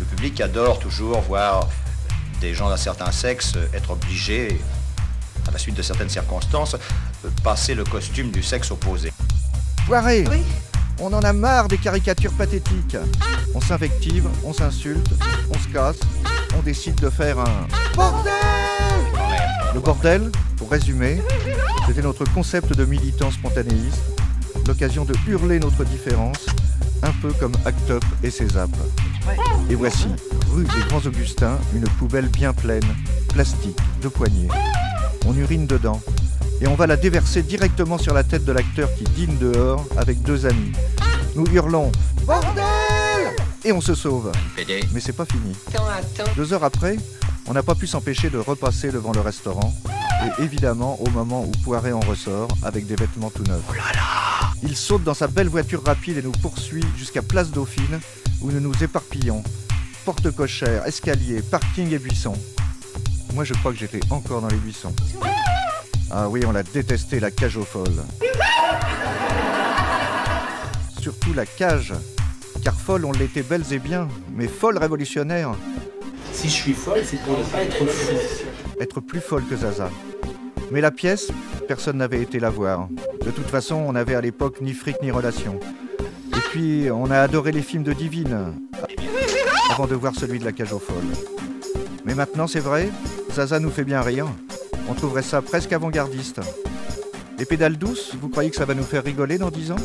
le 0.00 0.04
public 0.04 0.40
adore 0.40 0.80
toujours 0.80 1.20
voir 1.20 1.68
des 2.40 2.52
gens 2.52 2.68
d'un 2.68 2.76
certain 2.76 3.12
sexe 3.12 3.54
être 3.72 3.92
obligés, 3.92 4.60
à 5.46 5.50
la 5.52 5.58
suite 5.58 5.76
de 5.76 5.82
certaines 5.82 6.10
circonstances, 6.10 6.76
passer 7.42 7.74
le 7.74 7.84
costume 7.84 8.30
du 8.30 8.42
sexe 8.42 8.70
opposé. 8.70 9.12
Poiret 9.86 10.24
On 11.00 11.12
en 11.12 11.20
a 11.20 11.32
marre 11.32 11.68
des 11.68 11.78
caricatures 11.78 12.32
pathétiques. 12.32 12.96
On 13.54 13.60
s'invective, 13.60 14.28
on 14.44 14.52
s'insulte, 14.52 15.10
on 15.50 15.58
se 15.58 15.68
casse, 15.68 16.00
on 16.56 16.62
décide 16.62 16.96
de 16.96 17.10
faire 17.10 17.38
un 17.38 17.66
bordel 17.94 18.32
Le 19.74 19.80
bordel, 19.80 20.30
pour 20.56 20.70
résumer, 20.70 21.22
c'était 21.86 22.02
notre 22.02 22.24
concept 22.32 22.76
de 22.76 22.84
militant 22.84 23.30
spontanéiste, 23.30 24.02
l'occasion 24.66 25.04
de 25.04 25.14
hurler 25.26 25.58
notre 25.58 25.84
différence, 25.84 26.46
un 27.02 27.12
peu 27.22 27.32
comme 27.32 27.52
Act 27.64 27.90
Up 27.90 28.04
et 28.22 28.30
Césap. 28.30 28.70
Et 29.70 29.74
voici, 29.74 30.08
rue 30.52 30.64
des 30.64 30.88
Grands 30.88 31.06
Augustins, 31.06 31.58
une 31.74 31.88
poubelle 31.98 32.28
bien 32.28 32.52
pleine, 32.52 32.84
plastique, 33.28 33.78
de 34.02 34.08
poignées. 34.08 34.48
On 35.26 35.36
urine 35.36 35.66
dedans 35.66 36.00
et 36.60 36.66
on 36.66 36.74
va 36.74 36.86
la 36.86 36.96
déverser 36.96 37.42
directement 37.42 37.98
sur 37.98 38.14
la 38.14 38.24
tête 38.24 38.44
de 38.44 38.52
l'acteur 38.52 38.88
qui 38.94 39.04
dîne 39.04 39.38
dehors 39.38 39.84
avec 39.96 40.22
deux 40.22 40.46
amis. 40.46 40.72
Nous 41.34 41.46
hurlons 41.52 41.92
Bordel 42.26 42.64
Et 43.64 43.72
on 43.72 43.80
se 43.80 43.94
sauve. 43.94 44.32
Mais 44.92 45.00
c'est 45.00 45.12
pas 45.12 45.24
fini. 45.24 45.54
Deux 46.36 46.52
heures 46.52 46.64
après, 46.64 46.96
on 47.46 47.52
n'a 47.52 47.62
pas 47.62 47.74
pu 47.74 47.86
s'empêcher 47.86 48.28
de 48.28 48.38
repasser 48.38 48.90
devant 48.90 49.12
le 49.12 49.20
restaurant. 49.20 49.72
Et 50.24 50.42
évidemment, 50.42 51.00
au 51.00 51.08
moment 51.10 51.44
où 51.44 51.50
Poiret 51.62 51.92
en 51.92 52.00
ressort, 52.00 52.48
avec 52.62 52.86
des 52.86 52.96
vêtements 52.96 53.30
tout 53.30 53.44
neufs. 53.44 53.62
Il 54.62 54.76
saute 54.76 55.04
dans 55.04 55.14
sa 55.14 55.28
belle 55.28 55.48
voiture 55.48 55.84
rapide 55.84 56.18
et 56.18 56.22
nous 56.22 56.32
poursuit 56.32 56.84
jusqu'à 56.96 57.22
Place 57.22 57.50
Dauphine, 57.50 58.00
où 58.40 58.50
nous 58.50 58.60
nous 58.60 58.82
éparpillons. 58.82 59.44
Porte 60.04 60.30
cochère, 60.32 60.86
escalier, 60.86 61.40
parking 61.42 61.92
et 61.92 61.98
buissons. 61.98 62.36
Moi, 63.34 63.44
je 63.44 63.54
crois 63.54 63.72
que 63.72 63.78
j'étais 63.78 64.00
encore 64.10 64.40
dans 64.40 64.48
les 64.48 64.56
buissons. 64.56 64.94
Ah 66.10 66.28
oui, 66.28 66.42
on 66.46 66.52
l'a 66.52 66.62
détesté, 66.62 67.20
la 67.20 67.30
cage 67.30 67.58
aux 67.58 67.64
folles. 67.64 68.02
Surtout 71.00 71.34
la 71.34 71.44
cage. 71.44 71.92
Car 72.64 72.74
folle, 72.74 73.04
on 73.04 73.12
l'était 73.12 73.42
belles 73.42 73.72
et 73.72 73.78
bien, 73.78 74.08
mais 74.34 74.48
folle 74.48 74.78
révolutionnaire. 74.78 75.54
Si 76.32 76.48
je 76.48 76.54
suis 76.54 76.72
folle, 76.72 77.02
c'est 77.04 77.20
pour 77.22 77.38
ne 77.38 77.44
pas 77.44 77.62
être 77.62 77.86
fou. 77.86 78.16
Être 78.80 79.00
plus 79.00 79.20
folle 79.20 79.44
que 79.48 79.56
Zaza. 79.56 79.90
Mais 80.70 80.80
la 80.80 80.90
pièce, 80.90 81.30
personne 81.66 81.98
n'avait 81.98 82.22
été 82.22 82.40
la 82.40 82.50
voir. 82.50 82.88
De 83.24 83.30
toute 83.30 83.48
façon, 83.48 83.76
on 83.76 83.92
n'avait 83.92 84.14
à 84.14 84.20
l'époque 84.20 84.60
ni 84.60 84.72
fric 84.72 84.96
ni 85.02 85.10
relation. 85.10 85.60
Et 86.32 86.40
puis, 86.50 86.90
on 86.90 87.10
a 87.10 87.18
adoré 87.18 87.52
les 87.52 87.62
films 87.62 87.82
de 87.82 87.92
Divine, 87.92 88.54
avant 89.70 89.86
de 89.86 89.94
voir 89.94 90.14
celui 90.14 90.38
de 90.38 90.44
la 90.44 90.52
cage 90.52 90.72
aux 90.72 90.78
folles. 90.78 90.96
Mais 92.04 92.14
maintenant, 92.14 92.46
c'est 92.46 92.60
vrai, 92.60 92.88
Zaza 93.34 93.60
nous 93.60 93.70
fait 93.70 93.84
bien 93.84 94.00
rire. 94.00 94.26
On 94.88 94.94
trouverait 94.94 95.22
ça 95.22 95.42
presque 95.42 95.72
avant-gardiste. 95.72 96.40
Les 97.38 97.44
pédales 97.44 97.76
douces, 97.76 98.12
vous 98.20 98.28
croyez 98.28 98.50
que 98.50 98.56
ça 98.56 98.64
va 98.64 98.74
nous 98.74 98.82
faire 98.82 99.04
rigoler 99.04 99.38
dans 99.38 99.50
10 99.50 99.72
ans 99.72 99.76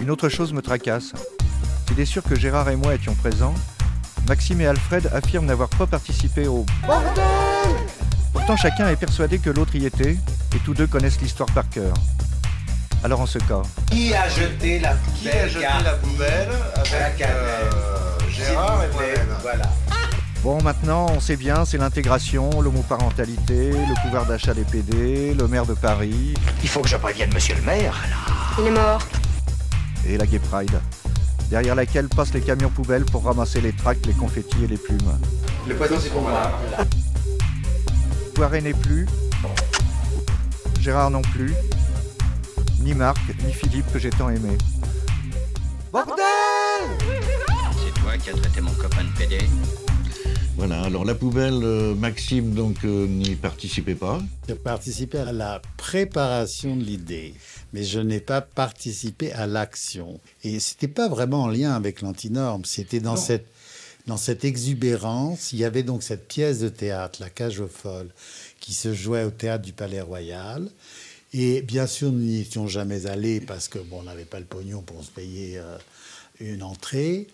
Une 0.00 0.10
autre 0.10 0.28
chose 0.28 0.52
me 0.52 0.60
tracasse. 0.60 1.12
S'il 1.88 2.00
est 2.00 2.04
sûr 2.04 2.22
que 2.22 2.34
Gérard 2.34 2.68
et 2.68 2.76
moi 2.76 2.94
étions 2.94 3.14
présents, 3.14 3.54
Maxime 4.28 4.60
et 4.60 4.66
Alfred 4.66 5.08
affirment 5.14 5.46
n'avoir 5.46 5.68
pas 5.68 5.86
participé 5.86 6.46
au 6.46 6.66
bordel 6.86 7.24
Pourtant, 8.32 8.56
chacun 8.56 8.88
est 8.88 8.96
persuadé 8.96 9.38
que 9.38 9.50
l'autre 9.50 9.74
y 9.76 9.86
était, 9.86 10.12
et 10.54 10.58
tous 10.64 10.74
deux 10.74 10.86
connaissent 10.86 11.20
l'histoire 11.20 11.48
par 11.54 11.68
cœur. 11.70 11.94
Alors, 13.02 13.20
en 13.20 13.26
ce 13.26 13.38
cas, 13.38 13.62
Qui 13.90 14.12
a 14.14 14.28
jeté 14.28 14.80
la 14.80 14.94
poubelle 14.94 15.22
Qui 15.22 15.28
a 15.28 15.48
jeté 15.48 15.84
la 15.84 15.92
poubelle 15.92 16.48
avec 16.76 17.20
euh, 17.20 17.70
Gérard 18.30 18.82
et 18.84 18.92
moi-même 18.92 19.36
Voilà. 19.42 19.64
Bon, 20.44 20.62
maintenant, 20.62 21.06
on 21.10 21.20
sait 21.20 21.36
bien, 21.36 21.64
c'est 21.64 21.78
l'intégration, 21.78 22.60
l'homoparentalité, 22.60 23.70
le 23.70 24.02
pouvoir 24.02 24.26
d'achat 24.26 24.52
des 24.52 24.64
PD, 24.64 25.34
le 25.34 25.48
maire 25.48 25.64
de 25.64 25.72
Paris 25.72 26.34
Il 26.62 26.68
faut 26.68 26.82
que 26.82 26.88
je 26.88 26.96
prévienne 26.96 27.32
monsieur 27.32 27.54
le 27.56 27.62
maire. 27.62 27.96
Il 28.58 28.66
est 28.66 28.70
mort. 28.70 29.02
et 30.06 30.18
la 30.18 30.26
Gay 30.26 30.38
Pride, 30.38 30.78
derrière 31.48 31.74
laquelle 31.74 32.08
passent 32.08 32.34
les 32.34 32.42
camions 32.42 32.68
poubelles 32.68 33.06
pour 33.06 33.24
ramasser 33.24 33.62
les 33.62 33.72
tracts, 33.72 34.04
les 34.06 34.12
confettis 34.12 34.64
et 34.64 34.66
les 34.66 34.76
plumes. 34.76 35.18
Le 35.66 35.74
poison, 35.74 35.96
c'est 35.98 36.10
pour 36.10 36.20
moi. 36.22 36.52
Poiret 38.34 38.60
n'est 38.60 38.74
plus, 38.74 39.06
Gérard 40.80 41.10
non 41.10 41.22
plus, 41.22 41.54
ni 42.80 42.92
Marc, 42.92 43.18
ni 43.46 43.52
Philippe 43.52 43.90
que 43.92 43.98
j'ai 43.98 44.10
tant 44.10 44.28
aimé. 44.28 44.58
Bordel 45.90 46.24
C'est 47.72 48.00
toi 48.02 48.18
qui 48.22 48.28
as 48.28 48.34
traité 48.34 48.60
mon 48.60 48.72
copain 48.72 49.04
de 49.04 49.18
PD 49.18 49.38
Voilà, 50.56 50.82
alors 50.82 51.04
la 51.04 51.14
poubelle, 51.14 51.60
euh, 51.62 51.94
Maxime 51.94 52.54
donc 52.54 52.84
euh, 52.84 53.06
n'y 53.06 53.34
participait 53.34 53.94
pas. 53.94 54.20
J'ai 54.48 54.54
participé 54.54 55.18
à 55.18 55.32
la 55.32 55.60
préparation 55.76 56.76
de 56.76 56.84
l'idée, 56.84 57.34
mais 57.72 57.82
je 57.82 57.98
n'ai 57.98 58.20
pas 58.20 58.40
participé 58.40 59.32
à 59.32 59.46
l'action. 59.46 60.20
Et 60.42 60.60
c'était 60.60 60.88
pas 60.88 61.08
vraiment 61.08 61.42
en 61.44 61.48
lien 61.48 61.72
avec 61.72 62.02
l'antinorme, 62.02 62.64
c'était 62.64 63.00
dans 63.00 63.16
cette 63.16 63.46
dans 64.06 64.16
cette 64.18 64.44
exubérance, 64.44 65.54
il 65.54 65.60
y 65.60 65.64
avait 65.64 65.82
donc 65.82 66.02
cette 66.02 66.28
pièce 66.28 66.60
de 66.60 66.68
théâtre, 66.68 67.20
La 67.22 67.30
Cage 67.30 67.60
aux 67.60 67.68
Folles, 67.68 68.10
qui 68.60 68.74
se 68.74 68.92
jouait 68.92 69.24
au 69.24 69.30
théâtre 69.30 69.64
du 69.64 69.72
Palais 69.72 70.02
Royal. 70.02 70.68
Et 71.32 71.62
bien 71.62 71.86
sûr, 71.86 72.12
nous 72.12 72.18
n'y 72.18 72.40
étions 72.40 72.68
jamais 72.68 73.06
allés 73.06 73.40
parce 73.40 73.68
que 73.68 73.78
bon, 73.78 74.00
on 74.00 74.02
n'avait 74.02 74.26
pas 74.26 74.38
le 74.38 74.44
pognon 74.44 74.82
pour 74.82 75.02
se 75.02 75.10
payer 75.10 75.56
euh, 75.56 75.78
une 76.38 76.62
entrée. 76.62 77.28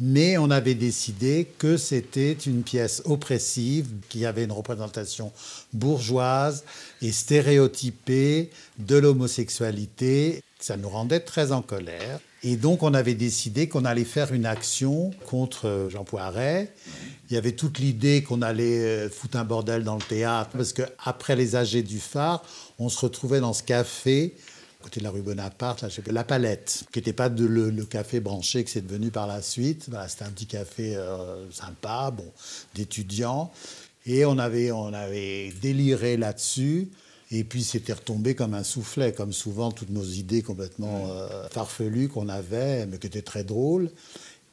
Mais 0.00 0.38
on 0.38 0.50
avait 0.50 0.74
décidé 0.74 1.46
que 1.58 1.76
c'était 1.76 2.32
une 2.32 2.62
pièce 2.62 3.02
oppressive, 3.04 3.86
qui 4.08 4.26
avait 4.26 4.44
une 4.44 4.52
représentation 4.52 5.32
bourgeoise 5.72 6.64
et 7.00 7.12
stéréotypée 7.12 8.50
de 8.78 8.96
l'homosexualité. 8.96 10.42
Ça 10.58 10.76
nous 10.76 10.88
rendait 10.88 11.20
très 11.20 11.52
en 11.52 11.62
colère. 11.62 12.18
Et 12.42 12.56
donc, 12.56 12.82
on 12.82 12.92
avait 12.92 13.14
décidé 13.14 13.68
qu'on 13.68 13.86
allait 13.86 14.04
faire 14.04 14.34
une 14.34 14.44
action 14.44 15.12
contre 15.26 15.88
Jean 15.90 16.04
Poiret. 16.04 16.70
Il 17.30 17.34
y 17.34 17.38
avait 17.38 17.52
toute 17.52 17.78
l'idée 17.78 18.22
qu'on 18.22 18.42
allait 18.42 18.80
euh, 18.80 19.08
foutre 19.08 19.38
un 19.38 19.44
bordel 19.44 19.82
dans 19.82 19.94
le 19.94 20.02
théâtre, 20.02 20.50
parce 20.52 20.74
qu'après 20.74 21.36
les 21.36 21.56
AG 21.56 21.82
du 21.82 21.98
phare, 21.98 22.44
on 22.78 22.90
se 22.90 23.00
retrouvait 23.00 23.40
dans 23.40 23.54
ce 23.54 23.62
café, 23.62 24.34
côté 24.84 25.00
de 25.00 25.04
la 25.04 25.10
rue 25.10 25.22
Bonaparte, 25.22 25.82
là, 25.82 25.88
je 25.88 25.94
sais 25.94 26.02
pas, 26.02 26.12
La 26.12 26.24
Palette, 26.24 26.84
qui 26.92 26.98
n'était 26.98 27.12
pas 27.14 27.28
de, 27.28 27.44
le, 27.46 27.70
le 27.70 27.84
café 27.84 28.20
branché 28.20 28.62
que 28.64 28.70
c'est 28.70 28.86
devenu 28.86 29.10
par 29.10 29.26
la 29.26 29.40
suite. 29.40 29.86
Voilà, 29.88 30.08
C'était 30.08 30.24
un 30.24 30.30
petit 30.30 30.46
café 30.46 30.94
euh, 30.94 31.50
sympa, 31.50 32.10
bon, 32.10 32.26
d'étudiants. 32.74 33.50
Et 34.06 34.26
on 34.26 34.38
avait, 34.38 34.70
on 34.70 34.92
avait 34.92 35.52
déliré 35.62 36.16
là-dessus. 36.16 36.90
Et 37.30 37.42
puis 37.42 37.64
c'était 37.64 37.94
retombé 37.94 38.34
comme 38.34 38.52
un 38.52 38.62
soufflet, 38.62 39.12
comme 39.12 39.32
souvent 39.32 39.72
toutes 39.72 39.90
nos 39.90 40.04
idées 40.04 40.42
complètement 40.42 41.08
euh, 41.08 41.48
farfelues 41.48 42.08
qu'on 42.08 42.28
avait, 42.28 42.86
mais 42.86 42.98
qui 42.98 43.06
étaient 43.06 43.22
très 43.22 43.42
drôles. 43.42 43.90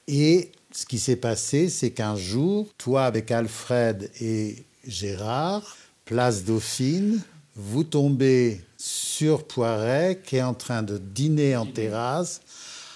Et 0.08 0.52
ce 0.72 0.86
qui 0.86 0.98
s'est 0.98 1.18
passé, 1.18 1.68
c'est 1.70 1.92
qu'un 1.92 2.16
jour, 2.16 2.70
toi 2.78 3.04
avec 3.04 3.30
Alfred 3.30 4.10
et 4.22 4.64
Gérard, 4.88 5.78
place 6.06 6.44
Dauphine, 6.46 7.22
vous 7.56 7.84
tombez 7.84 8.62
sur 8.82 9.46
Poiret 9.46 10.22
qui 10.26 10.38
est 10.38 10.42
en 10.42 10.56
train 10.56 10.82
de 10.82 10.98
dîner 10.98 11.56
en 11.56 11.68
terrasse 11.68 12.42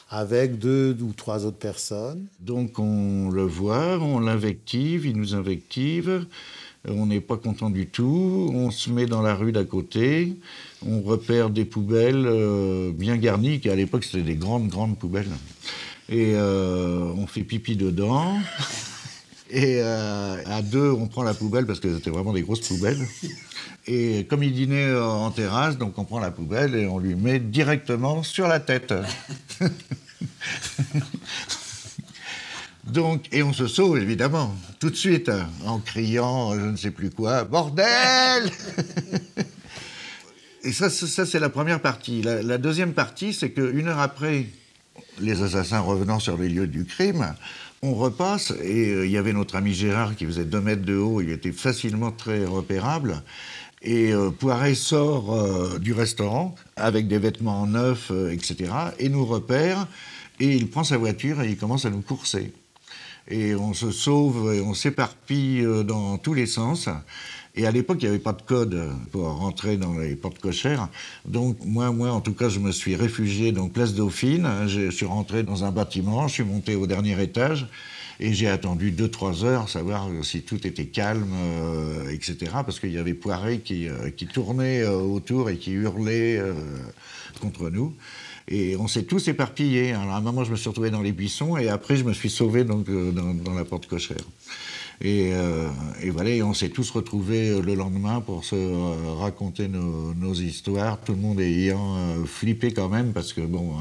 avec 0.10 0.58
deux 0.58 0.98
ou 1.00 1.14
trois 1.14 1.46
autres 1.46 1.58
personnes. 1.58 2.26
Donc 2.40 2.80
on 2.80 3.30
le 3.30 3.44
voit, 3.44 4.00
on 4.00 4.20
l'invective, 4.20 5.06
il 5.06 5.16
nous 5.16 5.36
invective. 5.36 6.26
On 6.88 7.06
n'est 7.06 7.22
pas 7.22 7.38
content 7.38 7.70
du 7.70 7.86
tout. 7.86 8.50
On 8.54 8.72
se 8.72 8.90
met 8.90 9.06
dans 9.06 9.22
la 9.22 9.36
rue 9.36 9.52
d'à 9.52 9.64
côté. 9.64 10.34
On 10.86 11.02
repère 11.02 11.52
des 11.52 11.66
poubelles 11.66 12.26
euh, 12.26 12.92
bien 12.92 13.18
garnies, 13.18 13.60
qui 13.60 13.70
à 13.70 13.76
l'époque 13.76 14.04
c'était 14.04 14.22
des 14.24 14.36
grandes, 14.36 14.70
grandes 14.70 14.98
poubelles. 14.98 15.32
Et 16.10 16.34
euh, 16.34 17.12
on 17.16 17.28
fait 17.28 17.44
pipi 17.44 17.76
dedans. 17.76 18.38
Et 19.50 19.80
euh, 19.80 20.38
à 20.46 20.62
deux, 20.62 20.92
on 20.92 21.08
prend 21.08 21.24
la 21.24 21.34
poubelle 21.34 21.66
parce 21.66 21.80
que 21.80 21.94
c'était 21.94 22.10
vraiment 22.10 22.34
des 22.34 22.42
grosses 22.42 22.68
poubelles. 22.68 23.06
Et 23.88 24.26
comme 24.28 24.42
il 24.42 24.54
dînait 24.54 24.88
euh, 24.88 25.04
en 25.04 25.30
terrasse, 25.30 25.78
donc 25.78 25.98
on 26.00 26.04
prend 26.04 26.20
la 26.20 26.32
poubelle 26.32 26.74
et 26.74 26.88
on 26.88 26.98
lui 26.98 27.14
met 27.16 27.40
directement 27.40 28.24
sur 28.24 28.48
la 28.48 28.60
tête. 28.60 28.94
donc, 32.86 33.26
et 33.32 33.44
on 33.44 33.54
se 33.54 33.68
sauve 33.68 34.00
évidemment, 34.00 34.56
tout 34.80 34.90
de 34.90 34.96
suite, 34.96 35.32
en 35.66 35.78
criant 35.80 36.60
je 36.60 36.66
ne 36.66 36.76
sais 36.76 36.92
plus 36.92 37.12
quoi, 37.12 37.44
bordel 37.44 38.50
Et 40.64 40.72
ça, 40.72 40.90
ça, 40.90 41.28
c'est 41.28 41.40
la 41.40 41.50
première 41.50 41.80
partie. 41.80 42.24
La, 42.24 42.42
la 42.42 42.58
deuxième 42.58 42.94
partie, 42.94 43.34
c'est 43.34 43.52
qu'une 43.52 43.88
heure 43.88 44.00
après, 44.00 44.48
les 45.20 45.44
assassins 45.44 45.80
revenant 45.80 46.20
sur 46.20 46.38
les 46.38 46.50
lieux 46.50 46.66
du 46.66 46.86
crime, 46.86 47.36
on 47.86 47.94
repasse 47.94 48.52
et 48.64 48.90
euh, 48.90 49.06
il 49.06 49.12
y 49.12 49.18
avait 49.18 49.34
notre 49.34 49.56
ami 49.56 49.74
Gérard 49.74 50.16
qui 50.16 50.26
faisait 50.26 50.46
deux 50.46 50.62
mètres 50.62 50.84
de 50.84 50.98
haut, 50.98 51.22
il 51.22 51.30
était 51.30 51.52
facilement 51.52 52.12
très 52.12 52.44
repérable. 52.46 53.22
Et 53.82 54.12
euh, 54.12 54.32
Poiret 54.32 54.74
sort 54.74 55.34
euh, 55.34 55.78
du 55.78 55.94
restaurant 55.94 56.56
avec 56.76 57.08
des 57.08 57.20
vêtements 57.20 57.68
neufs, 57.68 58.12
etc. 58.32 58.72
et 58.98 59.10
nous 59.10 59.26
repère. 59.26 59.88
Et 60.40 60.56
il 60.56 60.70
prend 60.70 60.84
sa 60.84 60.98
voiture 60.98 61.42
et 61.42 61.50
il 61.50 61.58
commence 61.58 61.86
à 61.86 61.90
nous 61.90 62.02
courser. 62.02 62.52
Et 63.28 63.56
on 63.56 63.74
se 63.74 63.92
sauve 63.92 64.54
et 64.54 64.62
on 64.62 64.74
s'éparpille 64.74 65.66
dans 65.86 66.18
tous 66.18 66.34
les 66.34 66.46
sens. 66.46 66.90
Et 67.58 67.66
à 67.66 67.72
l'époque, 67.72 68.00
il 68.02 68.06
n'y 68.06 68.10
avait 68.10 68.20
pas 68.20 68.34
de 68.34 68.42
code 68.42 68.90
pour 69.12 69.24
rentrer 69.24 69.78
dans 69.78 69.98
les 69.98 70.16
portes 70.16 70.40
cochères. 70.40 70.90
Donc, 71.26 71.58
moi, 71.64 71.92
moi, 71.92 72.12
en 72.12 72.20
tout 72.20 72.34
cas, 72.34 72.50
je 72.50 72.60
me 72.60 72.72
suis 72.72 72.96
réfugié 72.96 73.54
dans 73.54 73.70
Place 73.70 73.94
Dauphine. 73.94 74.48
Je 74.68 74.92
suis 74.92 75.06
rentré 75.06 75.44
dans 75.44 75.64
un 75.64 75.72
bâtiment, 75.72 76.28
je 76.28 76.34
suis 76.34 76.44
monté 76.44 76.76
au 76.76 76.86
dernier 76.86 77.22
étage. 77.22 77.68
Et 78.20 78.34
j'ai 78.34 78.48
attendu 78.48 78.92
2-3 78.92 79.44
heures, 79.44 79.70
savoir 79.70 80.08
si 80.24 80.42
tout 80.42 80.66
était 80.66 80.86
calme, 80.86 81.34
euh, 81.34 82.10
etc. 82.10 82.52
Parce 82.66 82.80
qu'il 82.80 82.92
y 82.92 82.98
avait 82.98 83.14
Poiré 83.14 83.60
qui, 83.60 83.90
euh, 83.90 84.10
qui 84.10 84.26
tournait 84.26 84.82
euh, 84.82 85.00
autour 85.00 85.50
et 85.50 85.58
qui 85.58 85.72
hurlait 85.72 86.38
euh, 86.38 86.54
contre 87.42 87.70
nous. 87.70 87.94
Et 88.48 88.78
on 88.78 88.88
s'est 88.88 89.04
tous 89.04 89.28
éparpillés. 89.28 89.92
Alors 89.92 90.12
à 90.12 90.18
un 90.18 90.22
moment, 90.22 90.46
je 90.46 90.52
me 90.52 90.56
suis 90.56 90.70
retrouvé 90.70 90.92
dans 90.92 91.02
les 91.02 91.12
buissons 91.12 91.58
et 91.58 91.68
après, 91.68 91.98
je 91.98 92.06
me 92.06 92.14
suis 92.14 92.30
sauvé 92.30 92.64
donc, 92.64 92.86
dans 92.90 93.54
la 93.54 93.66
porte 93.66 93.88
cochère. 93.88 94.24
Et, 95.02 95.32
euh, 95.34 95.70
et 96.02 96.10
voilà, 96.10 96.32
on 96.46 96.54
s'est 96.54 96.70
tous 96.70 96.90
retrouvés 96.92 97.50
euh, 97.50 97.62
le 97.62 97.76
lendemain 97.76 98.22
pour 98.22 98.46
se 98.46 98.56
euh, 98.56 99.14
raconter 99.14 99.68
nos, 99.68 100.34
histoires, 100.34 101.00
tout 101.02 101.14
le 101.14 101.20
monde 101.20 101.40
ayant 101.40 101.98
euh, 101.98 102.26
flippé 102.26 102.72
quand 102.72 102.90
même, 102.90 103.14
parce 103.14 103.34
que 103.34 103.42
bon, 103.42 103.74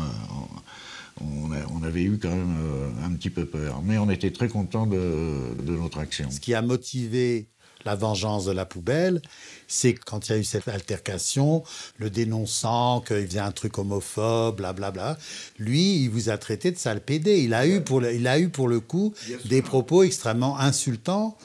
on, 1.20 1.82
avait 1.82 2.02
eu 2.02 2.18
quand 2.18 2.30
même 2.30 2.56
un 3.04 3.10
petit 3.12 3.30
peu 3.30 3.44
peur. 3.44 3.82
Mais 3.84 3.98
on 3.98 4.10
était 4.10 4.30
très 4.30 4.48
contents 4.48 4.86
de, 4.86 5.54
de 5.62 5.76
notre 5.76 5.98
action. 5.98 6.30
Ce 6.30 6.40
qui 6.40 6.54
a 6.54 6.62
motivé 6.62 7.48
la 7.84 7.94
vengeance 7.94 8.44
de 8.44 8.52
la 8.52 8.64
poubelle, 8.64 9.20
c'est 9.66 9.94
quand 9.94 10.28
il 10.28 10.32
y 10.32 10.34
a 10.34 10.38
eu 10.38 10.44
cette 10.44 10.68
altercation, 10.68 11.62
le 11.98 12.10
dénonçant 12.10 13.00
qu'il 13.00 13.26
faisait 13.26 13.38
un 13.38 13.52
truc 13.52 13.78
homophobe, 13.78 14.56
blablabla. 14.56 15.18
Lui, 15.58 16.02
il 16.02 16.08
vous 16.08 16.28
a 16.28 16.38
traité 16.38 16.70
de 16.70 16.78
sale 16.78 17.00
pédé. 17.00 17.40
Il 17.40 17.54
a 17.54 17.66
eu 17.66 17.80
pour 17.80 18.00
le, 18.00 18.14
il 18.14 18.26
a 18.26 18.38
eu 18.38 18.48
pour 18.48 18.68
le 18.68 18.80
coup 18.80 19.14
des 19.46 19.62
propos 19.62 20.02
extrêmement 20.02 20.58
insultants. 20.58 21.36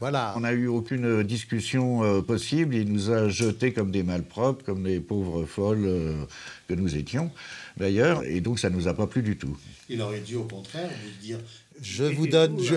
Voilà. 0.00 0.34
On 0.36 0.40
n'a 0.40 0.52
eu 0.52 0.66
aucune 0.66 1.22
discussion 1.22 2.02
euh, 2.02 2.22
possible. 2.22 2.74
Il 2.74 2.92
nous 2.92 3.10
a 3.10 3.28
jetés 3.28 3.72
comme 3.72 3.90
des 3.90 4.02
malpropres, 4.02 4.64
comme 4.64 4.84
des 4.84 5.00
pauvres 5.00 5.44
folles 5.44 5.84
euh, 5.86 6.24
que 6.68 6.74
nous 6.74 6.96
étions, 6.96 7.30
d'ailleurs. 7.76 8.22
Et 8.24 8.40
donc, 8.40 8.58
ça 8.58 8.70
ne 8.70 8.76
nous 8.76 8.88
a 8.88 8.94
pas 8.94 9.06
plu 9.06 9.22
du 9.22 9.36
tout. 9.36 9.56
Il 9.88 10.02
aurait 10.02 10.20
dû 10.20 10.36
au 10.36 10.44
contraire 10.44 10.90
vous 10.90 11.24
dire 11.24 11.38
je 11.82 12.04
vous 12.04 12.26
donne 12.26 12.60
je, 12.62 12.76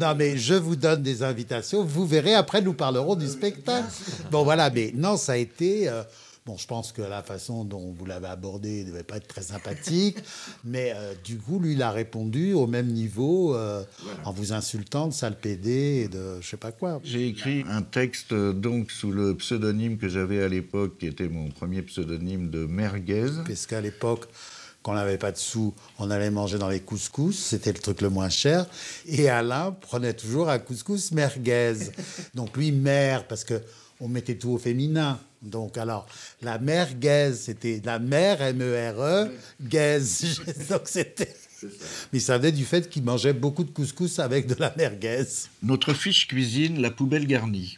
non 0.00 0.14
mais 0.16 0.36
je 0.36 0.54
vous 0.54 0.76
donne 0.76 1.02
des 1.02 1.22
invitations. 1.22 1.84
Vous 1.84 2.06
verrez 2.06 2.34
après 2.34 2.62
nous 2.62 2.74
parlerons 2.74 3.14
du 3.14 3.28
spectacle. 3.28 3.88
Bon 4.30 4.44
voilà 4.44 4.70
mais 4.70 4.92
non 4.94 5.16
ça 5.16 5.32
a 5.32 5.36
été 5.36 5.88
euh, 5.88 6.02
bon 6.46 6.56
je 6.56 6.66
pense 6.66 6.92
que 6.92 7.02
la 7.02 7.22
façon 7.22 7.64
dont 7.64 7.94
vous 7.96 8.06
l'avez 8.06 8.28
abordé 8.28 8.84
ne 8.84 8.90
devait 8.90 9.02
pas 9.02 9.16
être 9.16 9.28
très 9.28 9.42
sympathique 9.42 10.18
mais 10.64 10.92
euh, 10.94 11.14
du 11.24 11.38
coup 11.38 11.58
lui 11.58 11.72
il 11.72 11.82
a 11.82 11.90
répondu 11.90 12.52
au 12.52 12.66
même 12.66 12.86
niveau 12.86 13.54
euh, 13.54 13.82
en 14.24 14.32
vous 14.32 14.52
insultant 14.52 15.08
de 15.08 15.12
sale 15.12 15.38
pédé 15.38 16.02
et 16.04 16.08
de 16.08 16.40
je 16.40 16.48
sais 16.48 16.56
pas 16.56 16.72
quoi. 16.72 17.00
J'ai 17.04 17.28
écrit 17.28 17.64
un 17.68 17.82
texte 17.82 18.34
donc 18.34 18.90
sous 18.90 19.10
le 19.10 19.34
pseudonyme 19.36 19.98
que 19.98 20.08
j'avais 20.08 20.42
à 20.42 20.48
l'époque, 20.48 20.98
qui 20.98 21.06
était 21.06 21.28
mon 21.28 21.48
premier 21.48 21.82
pseudonyme 21.82 22.50
de 22.50 22.66
Merguez. 22.66 23.30
parce 23.46 23.66
qu'à 23.66 23.80
l'époque 23.80 24.26
quand 24.82 24.92
on 24.92 24.94
n'avait 24.94 25.18
pas 25.18 25.32
de 25.32 25.36
sous, 25.36 25.74
on 25.98 26.10
allait 26.10 26.30
manger 26.30 26.58
dans 26.58 26.68
les 26.68 26.80
couscous, 26.80 27.38
c'était 27.38 27.72
le 27.72 27.78
truc 27.78 28.00
le 28.00 28.08
moins 28.08 28.30
cher. 28.30 28.66
Et 29.06 29.28
Alain 29.28 29.72
prenait 29.72 30.14
toujours 30.14 30.48
un 30.48 30.58
couscous 30.58 31.12
merguez. 31.12 31.74
Donc 32.34 32.56
lui, 32.56 32.72
mère, 32.72 33.26
parce 33.26 33.44
que 33.44 33.60
on 34.00 34.08
mettait 34.08 34.36
tout 34.36 34.50
au 34.50 34.58
féminin. 34.58 35.18
Donc 35.42 35.76
alors, 35.76 36.06
la 36.40 36.58
merguez, 36.58 37.32
c'était 37.34 37.82
la 37.84 37.98
mère, 37.98 38.40
M-E-R-E, 38.40 39.30
gaise. 39.60 40.40
Donc 40.70 40.82
c'était... 40.86 41.34
Mais 42.12 42.20
ça 42.20 42.38
venait 42.38 42.52
du 42.52 42.64
fait 42.64 42.88
qu'il 42.88 43.02
mangeait 43.02 43.34
beaucoup 43.34 43.64
de 43.64 43.70
couscous 43.70 44.18
avec 44.18 44.46
de 44.46 44.56
la 44.58 44.72
merguez. 44.78 45.26
Notre 45.62 45.92
fiche 45.92 46.26
cuisine, 46.26 46.80
la 46.80 46.90
poubelle 46.90 47.26
garnie. 47.26 47.76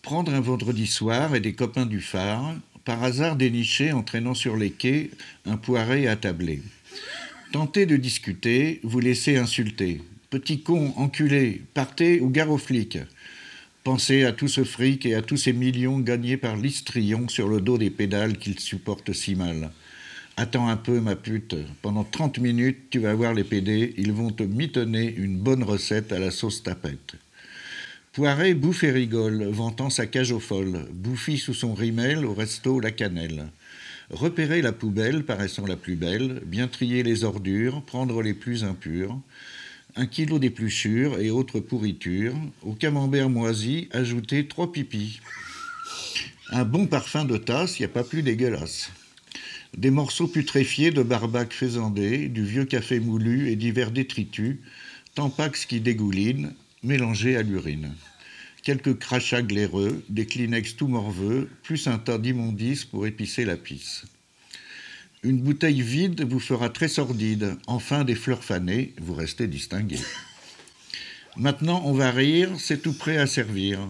Prendre 0.00 0.32
un 0.32 0.40
vendredi 0.40 0.86
soir 0.86 1.34
et 1.34 1.40
des 1.40 1.54
copains 1.54 1.84
du 1.84 2.00
phare, 2.00 2.54
par 2.88 3.04
hasard 3.04 3.36
dénicher 3.36 3.92
en 3.92 4.02
traînant 4.02 4.32
sur 4.32 4.56
les 4.56 4.70
quais 4.70 5.10
un 5.44 5.58
poiré 5.58 6.08
attablé. 6.08 6.62
Tenter 7.52 7.84
de 7.84 7.98
discuter, 7.98 8.80
vous 8.82 8.98
laisser 8.98 9.36
insulter. 9.36 10.00
Petit 10.30 10.62
con, 10.62 10.94
enculé, 10.96 11.60
partez 11.74 12.18
ou 12.22 12.30
gare 12.30 12.50
aux 12.50 12.56
flics. 12.56 12.96
Pensez 13.84 14.24
à 14.24 14.32
tout 14.32 14.48
ce 14.48 14.64
fric 14.64 15.04
et 15.04 15.14
à 15.14 15.20
tous 15.20 15.36
ces 15.36 15.52
millions 15.52 15.98
gagnés 15.98 16.38
par 16.38 16.56
l'histrion 16.56 17.28
sur 17.28 17.48
le 17.48 17.60
dos 17.60 17.76
des 17.76 17.90
pédales 17.90 18.38
qu'il 18.38 18.58
supporte 18.58 19.12
si 19.12 19.34
mal. 19.34 19.70
Attends 20.38 20.68
un 20.68 20.78
peu, 20.78 20.98
ma 20.98 21.14
pute. 21.14 21.56
Pendant 21.82 22.04
30 22.04 22.38
minutes, 22.38 22.88
tu 22.88 23.00
vas 23.00 23.12
voir 23.12 23.34
les 23.34 23.44
PD, 23.44 23.92
ils 23.98 24.14
vont 24.14 24.30
te 24.30 24.44
mitonner 24.44 25.14
une 25.14 25.36
bonne 25.36 25.62
recette 25.62 26.10
à 26.10 26.18
la 26.18 26.30
sauce 26.30 26.62
tapette. 26.62 27.16
Poiret 28.12 28.54
bouffe 28.54 28.84
et 28.84 28.90
rigole, 28.90 29.44
vantant 29.44 29.90
sa 29.90 30.06
cage 30.06 30.32
aux 30.32 30.40
folles, 30.40 30.86
bouffi 30.92 31.38
sous 31.38 31.54
son 31.54 31.74
rimel 31.74 32.24
au 32.24 32.34
resto 32.34 32.80
La 32.80 32.90
Cannelle. 32.90 33.48
Repérer 34.10 34.62
la 34.62 34.72
poubelle 34.72 35.24
paraissant 35.24 35.66
la 35.66 35.76
plus 35.76 35.94
belle, 35.94 36.40
bien 36.46 36.68
trier 36.68 37.02
les 37.02 37.24
ordures, 37.24 37.82
prendre 37.82 38.22
les 38.22 38.34
plus 38.34 38.64
impures, 38.64 39.18
un 39.94 40.06
kilo 40.06 40.38
d'épluchures 40.38 41.20
et 41.20 41.30
autres 41.30 41.60
pourritures, 41.60 42.34
au 42.62 42.72
camembert 42.72 43.28
moisi, 43.28 43.88
ajouter 43.92 44.48
trois 44.48 44.72
pipis. 44.72 45.20
Un 46.50 46.64
bon 46.64 46.86
parfum 46.86 47.24
de 47.24 47.36
tasse, 47.36 47.78
il 47.78 47.84
a 47.84 47.88
pas 47.88 48.04
plus 48.04 48.22
dégueulasse. 48.22 48.90
Des 49.76 49.90
morceaux 49.90 50.28
putréfiés 50.28 50.90
de 50.90 51.02
barbac 51.02 51.52
faisandé, 51.52 52.28
du 52.28 52.42
vieux 52.42 52.64
café 52.64 53.00
moulu 53.00 53.50
et 53.50 53.56
divers 53.56 53.90
détritus, 53.90 54.56
tampax 55.14 55.66
qui 55.66 55.80
dégoulinent, 55.80 56.54
mélangés 56.82 57.36
à 57.36 57.42
l'urine. 57.42 57.94
Quelques 58.62 58.98
crachats 58.98 59.42
glaireux, 59.42 60.04
des 60.08 60.26
Kleenex 60.26 60.76
tout 60.76 60.88
morveux, 60.88 61.48
plus 61.62 61.86
un 61.86 61.98
tas 61.98 62.18
d'immondices 62.18 62.84
pour 62.84 63.06
épicer 63.06 63.44
la 63.44 63.56
pisse. 63.56 64.04
Une 65.22 65.40
bouteille 65.40 65.82
vide 65.82 66.22
vous 66.28 66.38
fera 66.38 66.68
très 66.68 66.88
sordide, 66.88 67.56
enfin 67.66 68.04
des 68.04 68.14
fleurs 68.14 68.44
fanées, 68.44 68.94
vous 69.00 69.14
restez 69.14 69.48
distingué. 69.48 69.98
Maintenant, 71.36 71.82
on 71.84 71.92
va 71.92 72.10
rire, 72.10 72.50
c'est 72.58 72.82
tout 72.82 72.92
prêt 72.92 73.16
à 73.16 73.26
servir. 73.26 73.80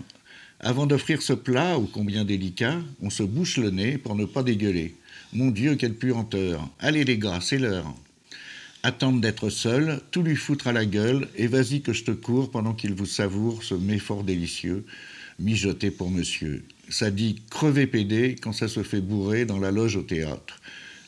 Avant 0.60 0.86
d'offrir 0.86 1.22
ce 1.22 1.32
plat, 1.32 1.78
ô 1.78 1.86
combien 1.86 2.24
délicat, 2.24 2.78
on 3.00 3.10
se 3.10 3.22
bouche 3.22 3.58
le 3.58 3.70
nez 3.70 3.98
pour 3.98 4.16
ne 4.16 4.24
pas 4.24 4.42
dégueuler. 4.42 4.96
Mon 5.32 5.50
Dieu, 5.50 5.76
quelle 5.76 5.94
puanteur. 5.94 6.68
Allez 6.78 7.04
les 7.04 7.18
gars, 7.18 7.40
c'est 7.40 7.58
l'heure. 7.58 7.94
Attendre 8.84 9.20
d'être 9.20 9.50
seul, 9.50 10.00
tout 10.12 10.22
lui 10.22 10.36
foutre 10.36 10.68
à 10.68 10.72
la 10.72 10.86
gueule, 10.86 11.28
et 11.36 11.48
vas-y 11.48 11.80
que 11.80 11.92
je 11.92 12.04
te 12.04 12.12
cours 12.12 12.50
pendant 12.50 12.74
qu'il 12.74 12.94
vous 12.94 13.06
savoure 13.06 13.64
ce 13.64 13.74
mets 13.74 13.98
fort 13.98 14.22
délicieux, 14.22 14.84
mijoté 15.40 15.90
pour 15.90 16.10
monsieur. 16.10 16.64
Ça 16.88 17.10
dit 17.10 17.42
crever 17.50 17.88
pédé 17.88 18.36
quand 18.40 18.52
ça 18.52 18.68
se 18.68 18.82
fait 18.84 19.00
bourrer 19.00 19.44
dans 19.46 19.58
la 19.58 19.72
loge 19.72 19.96
au 19.96 20.02
théâtre. 20.02 20.60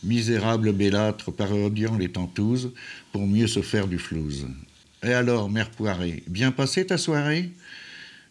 Misérable 0.03 0.73
bellâtre 0.73 1.31
parodiant 1.31 1.97
les 1.97 2.09
tentouses 2.09 2.73
pour 3.13 3.27
mieux 3.27 3.47
se 3.47 3.63
faire 3.63 3.87
du 3.87 3.99
flouze. 3.99 4.49
Et 5.05 5.13
alors, 5.13 5.49
mère 5.49 5.71
Poiré, 5.71 6.25
bien 6.27 6.53
passé 6.53 6.87
ta 6.87 6.99
soirée? 6.99 7.51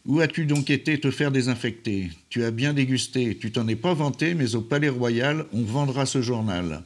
Où 0.05 0.19
as-tu 0.19 0.45
donc 0.45 0.69
été 0.69 0.99
te 0.99 1.11
faire 1.11 1.31
désinfecter? 1.31 2.09
Tu 2.29 2.43
as 2.43 2.51
bien 2.51 2.73
dégusté, 2.73 3.37
tu 3.37 3.51
t'en 3.51 3.67
es 3.67 3.75
pas 3.75 3.93
vanté, 3.93 4.33
mais 4.33 4.55
au 4.55 4.61
Palais 4.61 4.89
Royal, 4.89 5.45
on 5.53 5.61
vendra 5.63 6.05
ce 6.05 6.21
journal. 6.21 6.83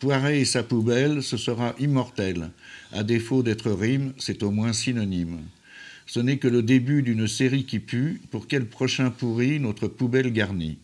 Poiré 0.00 0.40
et 0.40 0.44
sa 0.46 0.62
poubelle, 0.62 1.22
ce 1.22 1.36
sera 1.36 1.74
immortel. 1.78 2.50
À 2.90 3.02
défaut 3.02 3.42
d'être 3.42 3.70
rime, 3.70 4.14
c'est 4.16 4.42
au 4.42 4.50
moins 4.50 4.72
synonyme. 4.72 5.40
Ce 6.06 6.20
n'est 6.20 6.38
que 6.38 6.48
le 6.48 6.62
début 6.62 7.02
d'une 7.02 7.28
série 7.28 7.66
qui 7.66 7.80
pue. 7.80 8.22
Pour 8.30 8.48
quel 8.48 8.66
prochain 8.66 9.10
pourri 9.10 9.60
notre 9.60 9.88
poubelle 9.88 10.32
garnie 10.32 10.78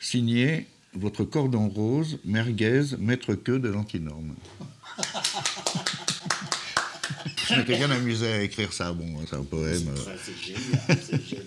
Signé 0.00 0.66
votre 0.92 1.22
cordon 1.22 1.68
rose, 1.68 2.18
merguez, 2.24 2.96
maître 2.98 3.34
queue 3.34 3.60
de 3.60 3.68
l'antinorme. 3.68 4.34
Je 7.48 7.54
m'étais 7.54 7.76
bien 7.76 7.90
amusé 7.92 8.26
à 8.26 8.42
écrire 8.42 8.72
ça. 8.72 8.92
Bon, 8.92 9.06
c'est 9.28 9.36
un 9.36 9.44
poème. 9.44 9.94
C'est 10.24 10.36
génial, 10.44 10.98
c'est 11.00 11.24
génial. 11.24 11.37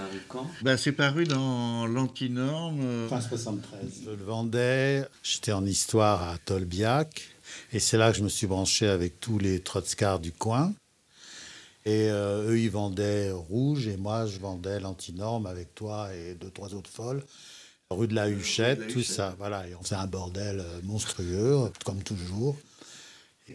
C'est 0.00 0.06
paru 0.06 0.22
quand 0.28 0.46
Ben, 0.62 0.76
c'est 0.76 0.92
paru 0.92 1.24
dans 1.24 1.86
l'antinorme. 1.86 2.80
euh, 2.82 3.08
Fin 3.08 3.20
73. 3.20 3.80
Je 4.04 4.10
le 4.10 4.24
vendais. 4.24 5.04
J'étais 5.22 5.52
en 5.52 5.64
histoire 5.66 6.22
à 6.28 6.38
Tolbiac. 6.38 7.22
Et 7.72 7.80
c'est 7.80 7.96
là 7.98 8.10
que 8.12 8.18
je 8.18 8.22
me 8.22 8.28
suis 8.28 8.46
branché 8.46 8.86
avec 8.88 9.20
tous 9.20 9.38
les 9.38 9.60
trotskars 9.60 10.20
du 10.20 10.32
coin. 10.32 10.72
Et 11.86 12.10
euh, 12.10 12.50
eux, 12.50 12.58
ils 12.60 12.70
vendaient 12.70 13.30
rouge 13.30 13.86
et 13.88 13.96
moi, 13.96 14.26
je 14.26 14.38
vendais 14.38 14.80
l'antinorme 14.80 15.46
avec 15.46 15.74
toi 15.74 16.14
et 16.14 16.34
deux, 16.34 16.50
trois 16.50 16.74
autres 16.74 16.90
folles. 16.90 17.22
Rue 17.90 18.06
de 18.06 18.14
la 18.14 18.28
Huchette, 18.28 18.86
tout 18.88 19.02
ça. 19.02 19.34
Voilà. 19.38 19.66
Et 19.66 19.74
on 19.74 19.82
faisait 19.82 19.96
un 19.96 20.06
bordel 20.06 20.60
euh, 20.60 20.80
monstrueux, 20.84 21.58
comme 21.84 22.02
toujours. 22.02 22.56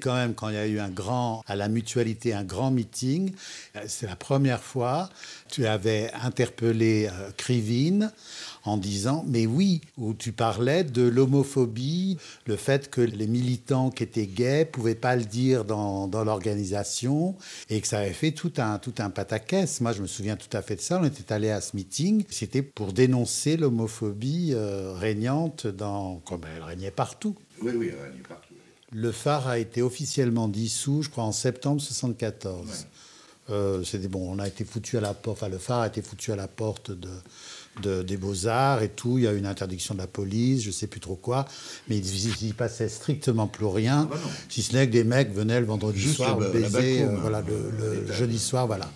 Quand 0.01 0.15
même, 0.15 0.33
quand 0.33 0.49
il 0.49 0.55
y 0.55 0.57
a 0.57 0.67
eu 0.67 0.79
un 0.79 0.89
grand, 0.89 1.43
à 1.47 1.55
la 1.55 1.67
mutualité, 1.67 2.33
un 2.33 2.43
grand 2.43 2.71
meeting, 2.71 3.31
euh, 3.75 3.81
c'est 3.87 4.07
la 4.07 4.15
première 4.15 4.61
fois, 4.61 5.09
tu 5.49 5.65
avais 5.65 6.11
interpellé 6.21 7.07
euh, 7.11 7.31
Krivine 7.37 8.11
en 8.65 8.77
disant, 8.77 9.23
mais 9.27 9.45
oui, 9.45 9.81
où 9.97 10.13
tu 10.13 10.31
parlais 10.31 10.83
de 10.83 11.03
l'homophobie, 11.03 12.17
le 12.47 12.55
fait 12.55 12.89
que 12.89 13.01
les 13.01 13.27
militants 13.27 13.91
qui 13.91 14.03
étaient 14.03 14.25
gays 14.25 14.65
pouvaient 14.65 14.95
pas 14.95 15.15
le 15.15 15.23
dire 15.23 15.65
dans, 15.65 16.09
l'organisation 16.25 17.35
et 17.69 17.81
que 17.81 17.87
ça 17.87 17.99
avait 17.99 18.13
fait 18.13 18.31
tout 18.31 18.53
un, 18.57 18.79
tout 18.79 18.93
un 18.97 19.09
pataquès. 19.09 19.81
Moi, 19.81 19.91
je 19.91 20.01
me 20.01 20.07
souviens 20.07 20.35
tout 20.35 20.55
à 20.57 20.61
fait 20.61 20.75
de 20.75 20.81
ça. 20.81 20.99
On 20.99 21.05
était 21.05 21.31
allé 21.31 21.51
à 21.51 21.61
ce 21.61 21.75
meeting. 21.75 22.23
C'était 22.29 22.63
pour 22.63 22.93
dénoncer 22.93 23.57
l'homophobie 23.57 24.51
euh, 24.53 24.93
régnante 24.93 25.67
dans, 25.67 26.17
comme 26.25 26.41
elle 26.55 26.63
régnait 26.63 26.91
partout. 26.91 27.35
Oui, 27.61 27.73
oui, 27.75 27.91
il 28.13 28.19
est 28.19 28.27
partout. 28.27 28.54
Le 28.91 29.11
phare 29.11 29.47
a 29.47 29.57
été 29.59 29.81
officiellement 29.81 30.47
dissous, 30.47 31.01
je 31.01 31.09
crois, 31.09 31.23
en 31.23 31.31
septembre 31.31 31.81
74. 31.81 32.85
Euh, 33.51 33.83
c'était 33.83 34.07
bon, 34.07 34.31
on 34.31 34.39
a 34.39 34.47
été 34.47 34.65
foutu 34.65 34.97
à 34.97 35.01
la 35.01 35.13
porte. 35.13 35.37
Enfin, 35.37 35.49
le 35.49 35.57
phare 35.57 35.81
a 35.81 35.87
été 35.87 36.01
foutu 36.01 36.31
à 36.31 36.35
la 36.35 36.47
porte 36.47 36.91
de, 36.91 37.09
de- 37.83 38.01
des 38.03 38.17
beaux 38.17 38.47
arts 38.47 38.81
et 38.81 38.89
tout. 38.89 39.17
Il 39.19 39.25
y 39.25 39.27
a 39.27 39.33
eu 39.33 39.37
une 39.37 39.45
interdiction 39.45 39.93
de 39.93 39.99
la 39.99 40.07
police, 40.07 40.63
je 40.63 40.71
sais 40.71 40.87
plus 40.87 40.99
trop 40.99 41.15
quoi. 41.15 41.45
Mais 41.87 41.97
il, 41.97 42.43
il 42.43 42.53
passait 42.55 42.89
strictement 42.89 43.45
plus 43.47 43.65
rien, 43.67 44.05
bah 44.05 44.17
non. 44.23 44.29
si 44.49 44.63
ce 44.63 44.73
n'est 44.73 44.87
que 44.87 44.91
des 44.93 45.03
mecs 45.03 45.31
venaient 45.31 45.59
le 45.59 45.65
vendredi 45.67 45.99
Juste 45.99 46.15
soir 46.15 46.39
la 46.39 46.47
baiser, 46.49 47.03
euh, 47.03 47.17
voilà, 47.21 47.39
hein, 47.39 47.43
le, 47.79 48.01
le 48.07 48.13
jeudi 48.13 48.39
soir, 48.39 48.65
voilà. 48.65 48.89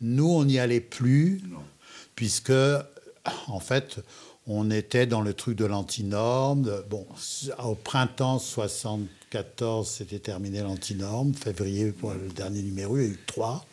Nous, 0.00 0.28
on 0.30 0.44
n'y 0.44 0.58
allait 0.58 0.80
plus 0.80 1.42
Non. 1.50 1.58
puisque, 2.14 2.52
en 3.48 3.60
fait, 3.60 3.96
on 4.46 4.70
était 4.70 5.06
dans 5.06 5.22
le 5.22 5.34
truc 5.34 5.56
de 5.56 5.64
l'antinorme. 5.64 6.82
Bon, 6.88 7.06
au 7.64 7.74
printemps 7.74 8.38
74, 8.38 9.88
c'était 9.88 10.20
terminé 10.20 10.60
l'antinorme. 10.60 11.34
Février, 11.34 11.92
le 12.02 12.28
dernier 12.32 12.62
numéro, 12.62 12.96
il 12.96 13.02
y 13.02 13.06
a 13.06 13.08
eu 13.08 13.18
trois. 13.26 13.66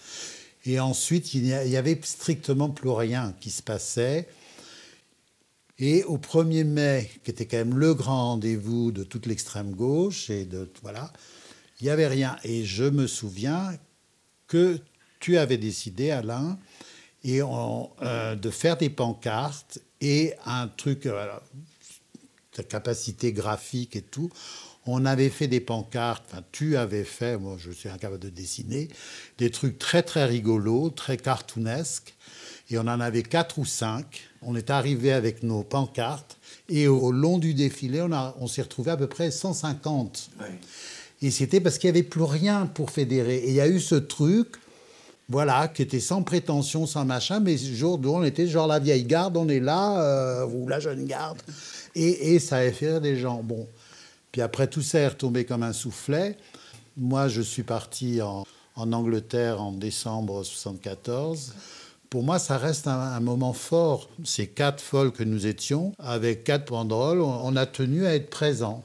Et 0.66 0.80
ensuite, 0.80 1.34
il 1.34 1.44
n'y 1.44 1.78
avait 1.78 2.00
strictement 2.04 2.70
plus 2.70 2.90
rien 2.90 3.36
qui 3.40 3.52
se 3.52 3.62
passait. 3.62 4.28
Et 5.78 6.04
au 6.06 6.18
1er 6.18 6.64
mai, 6.64 7.12
qui 7.24 7.32
était 7.32 7.46
quand 7.46 7.58
même 7.58 7.78
le 7.78 7.94
grand 7.94 8.30
rendez-vous 8.30 8.92
de 8.92 9.04
toute 9.04 9.26
l'extrême 9.26 9.72
gauche, 9.72 10.30
et 10.30 10.46
de 10.46 10.72
voilà, 10.82 11.12
il 11.82 11.86
n'y 11.86 11.90
avait 11.90 12.08
rien. 12.08 12.38
Et 12.44 12.64
je 12.64 12.86
me 12.86 13.08
souviens 13.08 13.74
que 14.48 14.80
tu 15.20 15.38
avais 15.38 15.58
décidé, 15.58 16.12
Alain, 16.12 16.58
et 17.24 17.42
euh, 17.42 18.36
de 18.36 18.50
faire 18.50 18.78
des 18.78 18.90
pancartes 18.90 19.80
et 20.04 20.34
un 20.46 20.68
truc, 20.68 21.06
euh, 21.08 21.18
alors, 21.24 21.42
ta 22.52 22.62
capacité 22.64 23.32
graphique 23.34 23.96
et 23.96 24.02
tout. 24.04 24.30
On 24.86 25.06
avait 25.06 25.30
fait 25.30 25.48
des 25.48 25.62
pancartes, 25.62 26.26
enfin 26.30 26.44
tu 26.52 26.76
avais 26.76 27.06
fait, 27.06 27.38
moi 27.38 27.56
je 27.58 27.72
suis 27.72 27.88
incapable 27.88 28.20
de 28.20 28.30
dessiner, 28.30 28.90
des 29.38 29.50
trucs 29.50 29.80
très 29.80 30.04
très 30.04 30.26
rigolos, 30.26 30.90
très 30.90 31.16
cartoonesques. 31.18 32.14
Et 32.70 32.78
on 32.78 32.82
en 32.82 33.00
avait 33.00 33.24
quatre 33.24 33.60
ou 33.60 33.66
cinq. 33.66 34.24
On 34.42 34.56
est 34.56 34.70
arrivé 34.70 35.14
avec 35.14 35.42
nos 35.44 35.64
pancartes 35.64 36.38
et 36.70 36.88
au, 36.88 36.98
au 37.00 37.12
long 37.14 37.38
du 37.38 37.54
défilé, 37.54 38.02
on, 38.02 38.12
a- 38.12 38.36
on 38.40 38.48
s'est 38.48 38.62
retrouvé 38.64 38.92
à 38.92 38.98
peu 38.98 39.08
près 39.08 39.32
150. 39.32 40.32
Et 41.22 41.32
c'était 41.32 41.62
parce 41.62 41.78
qu'il 41.78 41.90
n'y 41.90 41.98
avait 41.98 42.08
plus 42.08 42.24
rien 42.24 42.66
pour 42.66 42.90
fédérer. 42.92 43.38
Et 43.38 43.50
il 43.50 43.56
y 43.56 43.62
a 43.62 43.68
eu 43.70 43.80
ce 43.80 43.96
truc, 43.96 44.56
voilà, 45.34 45.68
qui 45.68 45.82
était 45.82 46.00
sans 46.00 46.22
prétention, 46.22 46.86
sans 46.86 47.06
machin, 47.06 47.40
mais 47.40 47.58
jour 47.58 47.98
d'où 47.98 48.12
on 48.12 48.24
était 48.24 48.46
genre 48.46 48.68
la 48.68 48.78
vieille 48.78 49.04
garde, 49.04 49.36
on 49.36 49.50
est 49.50 49.60
là, 49.60 50.00
euh, 50.00 50.46
ou 50.46 50.68
la 50.68 50.80
jeune 50.80 51.06
garde. 51.06 51.40
Et, 51.96 52.38
ça 52.38 52.58
avait 52.58 52.72
fait 52.72 52.92
rire 52.92 53.02
des 53.02 53.18
gens. 53.18 53.42
Bon. 53.42 53.68
Puis 54.32 54.44
après, 54.44 54.68
tout 54.68 54.84
ça 54.84 55.00
est 55.00 55.08
retombé 55.08 55.44
comme 55.44 55.64
un 55.64 55.74
soufflet. 55.74 56.38
Moi, 56.98 57.30
je 57.30 57.42
suis 57.42 57.64
parti 57.64 58.22
en, 58.22 58.46
Angleterre 58.76 59.60
en 59.60 59.72
décembre 59.72 60.44
74. 60.44 61.54
Pour 62.12 62.22
moi, 62.22 62.38
ça 62.38 62.60
reste 62.60 62.86
un, 62.86 63.20
moment 63.20 63.54
fort. 63.54 64.10
Ces 64.24 64.46
quatre 64.46 64.82
folles 64.82 65.12
que 65.12 65.24
nous 65.24 65.48
étions, 65.48 65.94
avec 65.98 66.44
quatre 66.44 66.72
banderoles, 66.72 67.22
on 67.22 67.56
a 67.56 67.66
tenu 67.66 68.06
à 68.06 68.14
être 68.14 68.30
présents. 68.30 68.84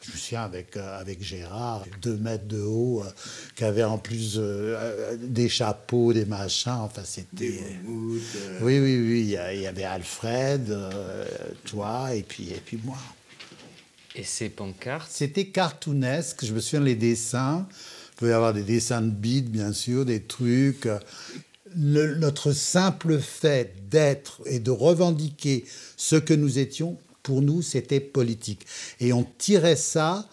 Je 0.00 0.12
me 0.12 0.16
souviens 0.16 0.42
avec, 0.44 0.76
euh, 0.76 1.00
avec 1.00 1.22
Gérard, 1.22 1.84
deux 2.00 2.16
mètres 2.16 2.46
de 2.46 2.60
haut, 2.62 3.02
euh, 3.04 3.10
qui 3.56 3.64
avait 3.64 3.82
en 3.82 3.98
plus 3.98 4.34
euh, 4.36 5.16
des 5.20 5.48
chapeaux, 5.48 6.12
des 6.12 6.24
machins. 6.24 6.70
Enfin, 6.82 7.02
c'était. 7.04 7.58
Oui, 7.84 8.78
oui, 8.78 8.78
oui. 8.80 9.20
Il 9.20 9.30
y, 9.30 9.36
a- 9.36 9.52
il 9.52 9.60
y 9.62 9.66
avait 9.66 9.82
Alfred, 9.84 10.70
euh, 10.70 11.26
toi, 11.64 12.14
et 12.14 12.22
puis, 12.22 12.50
et 12.50 12.62
puis 12.64 12.78
moi. 12.84 12.96
Et 14.14 14.22
ces 14.22 14.48
pancartes, 14.48 15.10
C'était 15.12 15.46
cartoonesque. 15.46 16.44
Je 16.44 16.52
me 16.52 16.60
souviens 16.60 16.80
les 16.84 16.94
dessins. 16.96 17.66
Il 18.12 18.16
pouvait 18.16 18.30
y 18.30 18.34
avoir 18.34 18.54
des 18.54 18.62
dessins 18.62 19.00
de 19.00 19.10
bides, 19.10 19.50
bien 19.50 19.72
sûr, 19.72 20.04
des 20.04 20.22
trucs. 20.22 20.88
Le- 21.76 22.14
notre 22.16 22.52
simple 22.52 23.18
fait 23.18 23.74
d'être 23.90 24.40
et 24.46 24.58
de 24.60 24.70
revendiquer 24.70 25.64
ce 25.96 26.16
que 26.16 26.34
nous 26.34 26.58
étions, 26.58 26.96
pour 27.28 27.42
nous, 27.42 27.60
c'était 27.60 28.00
politique. 28.00 28.62
Et 29.00 29.12
on 29.12 29.22
tirait 29.36 29.76
ça 29.76 30.26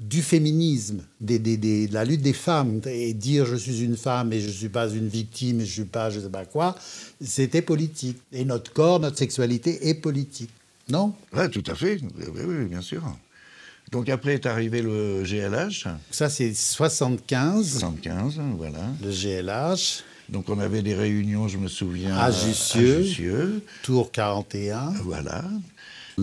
du 0.00 0.20
féminisme, 0.20 1.02
des- 1.20 1.38
des- 1.38 1.56
des- 1.56 1.86
de 1.86 1.94
la 1.94 2.04
lutte 2.04 2.22
des 2.22 2.32
femmes. 2.32 2.80
Et 2.86 3.14
dire 3.14 3.46
je 3.46 3.54
suis 3.54 3.82
une 3.84 3.96
femme 3.96 4.32
et 4.32 4.40
je 4.40 4.48
ne 4.48 4.52
suis 4.52 4.68
pas 4.68 4.88
une 4.90 5.06
victime 5.06 5.60
et 5.60 5.64
je 5.64 5.70
ne 5.70 5.74
suis 5.74 5.84
pas 5.84 6.10
je 6.10 6.18
ne 6.18 6.24
sais 6.24 6.28
pas 6.30 6.44
quoi, 6.44 6.74
c'était 7.24 7.62
politique. 7.62 8.16
Et 8.32 8.44
notre 8.44 8.72
corps, 8.72 8.98
notre 8.98 9.16
sexualité 9.18 9.88
est 9.88 9.94
politique. 9.94 10.50
Non? 10.88 11.14
Oui, 11.32 11.48
tout 11.50 11.62
à 11.70 11.76
fait. 11.76 12.00
Oui, 12.34 12.64
bien 12.64 12.80
sûr. 12.82 13.02
Donc 13.92 14.08
après 14.08 14.34
est 14.34 14.46
arrivé 14.46 14.82
le 14.82 15.22
GLH, 15.22 15.86
Ça, 16.10 16.28
c'est 16.28 16.52
75. 16.54 17.78
75, 17.78 18.40
voilà. 18.56 18.78
le 19.04 19.10
GLH, 19.10 20.02
Donc 20.30 20.48
on 20.48 20.58
avait 20.60 20.80
des 20.82 20.94
réunions, 20.94 21.46
je 21.48 21.58
me 21.58 21.66
souviens, 21.68 22.16
À 22.16 22.30
Jussieu. 22.30 23.02
Jussieu, 23.02 23.62
Tour 23.82 24.10
41. 24.12 24.92
voilà. 25.04 25.44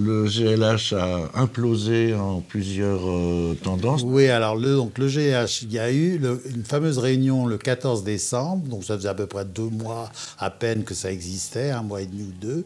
Le 0.03 0.25
GLH 0.25 0.93
a 0.93 1.31
implosé 1.33 2.13
en 2.13 2.41
plusieurs 2.41 3.01
euh, 3.09 3.57
tendances. 3.63 4.03
Oui, 4.05 4.27
alors 4.27 4.55
le, 4.55 4.75
donc 4.75 4.97
le 4.97 5.07
GH, 5.07 5.63
il 5.63 5.73
y 5.73 5.79
a 5.79 5.91
eu 5.91 6.21
une 6.53 6.63
fameuse 6.63 6.99
réunion 6.99 7.45
le 7.45 7.57
14 7.57 8.03
décembre, 8.03 8.67
donc 8.67 8.83
ça 8.83 8.95
faisait 8.95 9.09
à 9.09 9.15
peu 9.15 9.25
près 9.25 9.45
deux 9.45 9.69
mois 9.69 10.11
à 10.37 10.51
peine 10.51 10.83
que 10.83 10.93
ça 10.93 11.11
existait, 11.11 11.71
un 11.71 11.81
mois 11.81 12.01
et 12.01 12.05
demi 12.05 12.23
ou 12.23 12.33
deux. 12.39 12.65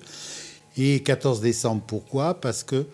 Et 0.77 1.01
14 1.01 1.41
décembre, 1.41 1.81
pourquoi? 1.85 2.33
Parce 2.39 2.63
que 2.63 2.85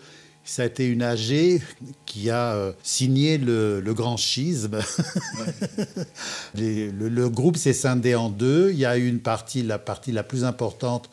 ça 0.44 0.62
a 0.62 0.66
été 0.66 0.86
une 0.86 1.02
AG 1.02 1.60
qui 2.06 2.30
a 2.30 2.54
euh, 2.54 2.72
signé 2.82 3.38
le, 3.38 3.82
grand 3.88 4.16
schisme. 4.16 4.78
Le, 6.54 6.90
le 6.90 7.28
groupe 7.28 7.56
s'est 7.56 7.74
scindé 7.74 8.14
en 8.14 8.30
deux. 8.30 8.70
Il 8.72 8.78
y 8.78 8.86
a 8.86 8.96
eu 8.96 9.06
une 9.06 9.20
partie, 9.20 9.62
la 9.62 9.78
partie 9.78 10.10
la 10.10 10.22
plus 10.22 10.44
importante, 10.44 11.10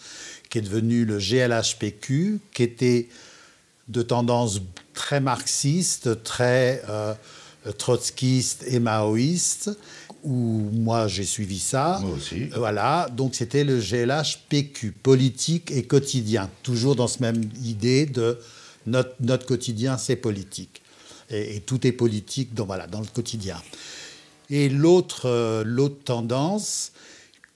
qui 0.55 0.59
est 0.59 0.61
devenue 0.61 1.03
le 1.03 1.17
GLHPQ, 1.17 2.39
qui 2.53 2.63
était 2.63 3.09
de 3.89 4.01
tendance 4.01 4.61
très 4.93 5.19
marxiste, 5.19 6.23
très 6.23 6.81
euh, 6.87 7.13
trotskiste 7.77 8.63
et 8.65 8.79
maoïste, 8.79 9.77
où 10.23 10.69
moi 10.71 11.09
j'ai 11.09 11.25
suivi 11.25 11.59
ça. 11.59 11.99
Moi 12.01 12.15
aussi. 12.15 12.45
Voilà, 12.55 13.09
donc 13.11 13.35
c'était 13.35 13.65
le 13.65 13.81
GLH-PQ, 13.81 14.93
politique 14.93 15.71
et 15.71 15.83
quotidien, 15.83 16.49
toujours 16.63 16.95
dans 16.95 17.09
cette 17.09 17.19
même 17.19 17.41
idée 17.61 18.05
de 18.05 18.39
notre, 18.87 19.13
notre 19.19 19.45
quotidien 19.45 19.97
c'est 19.97 20.15
politique. 20.15 20.81
Et, 21.29 21.57
et 21.57 21.59
tout 21.59 21.85
est 21.85 21.91
politique 21.91 22.53
dans, 22.53 22.65
voilà, 22.65 22.87
dans 22.87 23.01
le 23.01 23.07
quotidien. 23.07 23.61
Et 24.49 24.69
l'autre 24.69 25.25
euh, 25.25 25.65
l'autre 25.65 26.01
tendance 26.05 26.93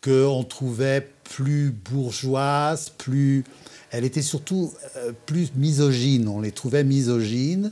qu'on 0.03 0.43
trouvait 0.43 1.09
plus 1.29 1.71
bourgeoise, 1.71 2.89
plus... 2.97 3.43
Elle 3.91 4.03
était 4.05 4.21
surtout 4.21 4.71
euh, 4.97 5.11
plus 5.25 5.49
misogyne, 5.55 6.27
on 6.27 6.41
les 6.41 6.51
trouvait 6.51 6.83
misogynes. 6.83 7.71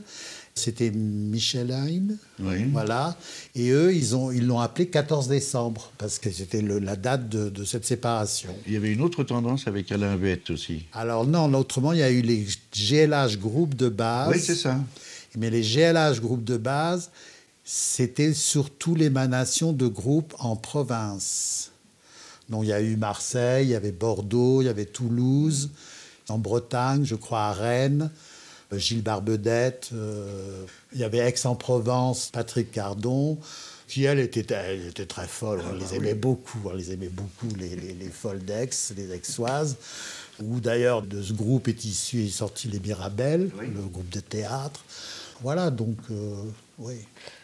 C'était 0.56 0.90
Michelheim, 0.90 2.16
Oui. 2.40 2.64
voilà. 2.72 3.16
Et 3.54 3.68
eux, 3.70 3.94
ils 3.94 4.16
ont, 4.16 4.32
ils 4.32 4.44
l'ont 4.44 4.58
appelé 4.58 4.88
14 4.88 5.28
décembre 5.28 5.92
parce 5.98 6.18
que 6.18 6.32
c'était 6.32 6.60
la 6.62 6.96
date 6.96 7.28
de, 7.28 7.48
de 7.48 7.62
cette 7.64 7.84
séparation. 7.84 8.50
Il 8.66 8.72
y 8.72 8.76
avait 8.76 8.92
une 8.92 9.00
autre 9.02 9.22
tendance 9.22 9.68
avec 9.68 9.92
Alain 9.92 10.16
Bette 10.16 10.50
aussi. 10.50 10.86
Alors 10.92 11.24
non, 11.24 11.54
autrement, 11.54 11.92
il 11.92 12.00
y 12.00 12.02
a 12.02 12.10
eu 12.10 12.22
les 12.22 12.44
GLH 12.74 13.38
groupes 13.38 13.76
de 13.76 13.88
base. 13.88 14.30
Oui, 14.32 14.40
c'est 14.40 14.56
ça. 14.56 14.80
Mais 15.36 15.48
les 15.50 15.62
GLH 15.62 16.20
groupes 16.20 16.42
de 16.42 16.56
base, 16.56 17.10
c'était 17.62 18.34
surtout 18.34 18.96
l'émanation 18.96 19.72
de 19.72 19.86
groupes 19.86 20.34
en 20.40 20.56
province. 20.56 21.70
Donc 22.48 22.64
il 22.64 22.68
y 22.68 22.72
a 22.72 22.80
eu 22.80 22.96
Marseille, 22.96 23.66
il 23.66 23.70
y 23.70 23.74
avait 23.74 23.92
Bordeaux, 23.92 24.62
il 24.62 24.66
y 24.66 24.68
avait 24.68 24.86
Toulouse, 24.86 25.70
en 26.28 26.38
Bretagne, 26.38 27.04
je 27.04 27.14
crois 27.14 27.46
à 27.46 27.52
Rennes, 27.52 28.10
euh, 28.72 28.78
Gilles 28.78 29.02
Barbedette, 29.02 29.90
euh, 29.92 30.64
il 30.92 31.00
y 31.00 31.04
avait 31.04 31.18
Aix-en-Provence, 31.18 32.30
Patrick 32.32 32.70
Cardon, 32.70 33.38
qui 33.86 34.04
elle 34.04 34.18
était, 34.18 34.46
elle 34.52 34.86
était 34.86 35.06
très 35.06 35.26
folle, 35.26 35.60
on 35.70 35.74
les 35.74 35.94
aimait 35.94 36.14
beaucoup, 36.14 36.58
on 36.64 36.74
les 36.74 36.92
aimait 36.92 37.08
beaucoup, 37.08 37.54
les, 37.58 37.76
les, 37.76 37.94
les 37.94 38.10
folles 38.10 38.44
d'Aix, 38.44 38.70
les 38.96 39.12
Aixoises, 39.12 39.76
où 40.42 40.60
d'ailleurs 40.60 41.02
de 41.02 41.22
ce 41.22 41.32
groupe 41.32 41.68
est 41.68 41.84
issu, 41.84 42.24
est 42.24 42.30
sorti 42.30 42.68
les 42.68 42.80
Mirabelles, 42.80 43.50
le 43.60 43.82
groupe 43.82 44.08
de 44.10 44.20
théâtre. 44.20 44.84
Voilà, 45.42 45.70
donc, 45.70 45.96
euh, 46.10 46.34
oui. 46.78 46.94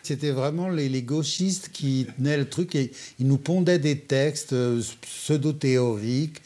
C'était 0.03 0.31
vraiment 0.33 0.69
les, 0.69 0.89
les 0.89 1.03
gauchistes 1.03 1.71
qui 1.73 2.07
tenaient 2.17 2.37
le 2.37 2.49
truc 2.49 2.75
et 2.75 2.93
ils 3.19 3.27
nous 3.27 3.39
pondaient 3.39 3.79
des 3.79 3.99
textes 4.01 4.53
euh, 4.53 4.81
pseudo-théoriques 5.03 6.41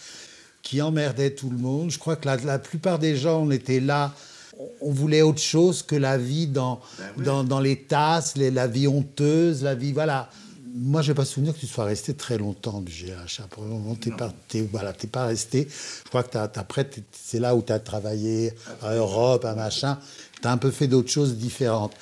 qui 0.63 0.83
emmerdaient 0.83 1.31
tout 1.31 1.51
le 1.51 1.57
monde. 1.59 1.91
Je 1.91 1.99
crois 1.99 2.17
que 2.17 2.27
la, 2.27 2.37
la 2.37 2.59
plupart 2.59 2.99
des 2.99 3.17
gens, 3.17 3.43
on 3.43 3.51
était 3.51 3.81
là, 3.81 4.15
on- 4.81 4.91
voulait 4.93 5.23
autre 5.23 5.41
chose 5.41 5.83
que 5.83 5.97
la 5.97 6.19
vie 6.19 6.47
dans, 6.47 6.81
dans, 7.25 7.45
dans 7.45 7.61
les 7.61 7.77
tasses, 7.83 8.37
les- 8.37 8.51
la 8.51 8.67
vie 8.67 8.87
honteuse, 8.89 9.63
la 9.63 9.75
vie, 9.75 9.93
voilà. 9.93 10.29
Moi, 10.81 11.01
je 11.03 11.11
n'ai 11.11 11.15
pas 11.15 11.25
souvenir 11.25 11.55
que 11.55 11.59
tu 11.59 11.67
sois 11.67 11.85
resté 11.87 12.15
très 12.15 12.37
longtemps 12.39 12.81
du 12.83 12.93
GH. 12.93 13.41
Après, 13.43 13.63
tu 14.01 14.11
n'es 14.11 14.17
pas, 14.17 14.33
voilà, 14.71 14.93
pas 15.11 15.27
resté. 15.27 15.67
Je 16.05 16.09
crois 16.09 16.23
que 16.23 16.31
t'as- 16.31 16.47
t'as- 16.47 16.61
après, 16.61 16.89
c'est 17.13 17.41
là 17.41 17.57
où 17.57 17.63
tu 17.63 17.73
as 17.73 17.81
travaillé, 17.81 18.53
à 18.83 18.95
Europe, 18.95 19.45
à 19.45 19.55
machin. 19.55 19.99
Tu 20.43 20.49
as 20.49 20.53
un 20.53 20.57
peu 20.59 20.71
fait 20.71 20.87
d'autres 20.87 21.11
choses 21.11 21.37
différentes. 21.37 21.93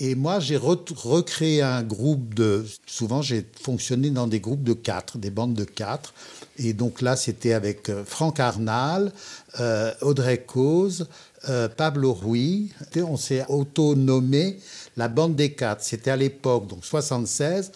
Et 0.00 0.14
moi, 0.14 0.38
j'ai 0.38 0.56
re- 0.56 0.78
recréé 0.94 1.60
un 1.62 1.82
groupe 1.82 2.34
de. 2.34 2.64
Souvent, 2.86 3.20
j'ai 3.20 3.44
fonctionné 3.60 4.10
dans 4.10 4.28
des 4.28 4.38
groupes 4.38 4.62
de 4.62 4.72
quatre, 4.72 5.18
des 5.18 5.30
bandes 5.30 5.54
de 5.54 5.64
quatre. 5.64 6.14
Et 6.56 6.72
donc 6.72 7.02
là, 7.02 7.16
c'était 7.16 7.52
avec 7.52 7.88
euh, 7.88 8.04
Franck 8.04 8.38
Arnal, 8.38 9.12
euh, 9.58 9.92
Audrey 10.02 10.38
Cause, 10.38 11.08
euh, 11.48 11.68
Pablo 11.68 12.12
Ruiz. 12.12 12.70
Et 12.94 13.02
On 13.02 13.16
s'est 13.16 13.44
auto-nommé 13.48 14.58
la 14.96 15.08
bande 15.08 15.34
des 15.34 15.52
quatre. 15.52 15.82
C'était 15.82 16.12
à 16.12 16.16
l'époque, 16.16 16.68
donc 16.68 16.84
76, 16.84 17.72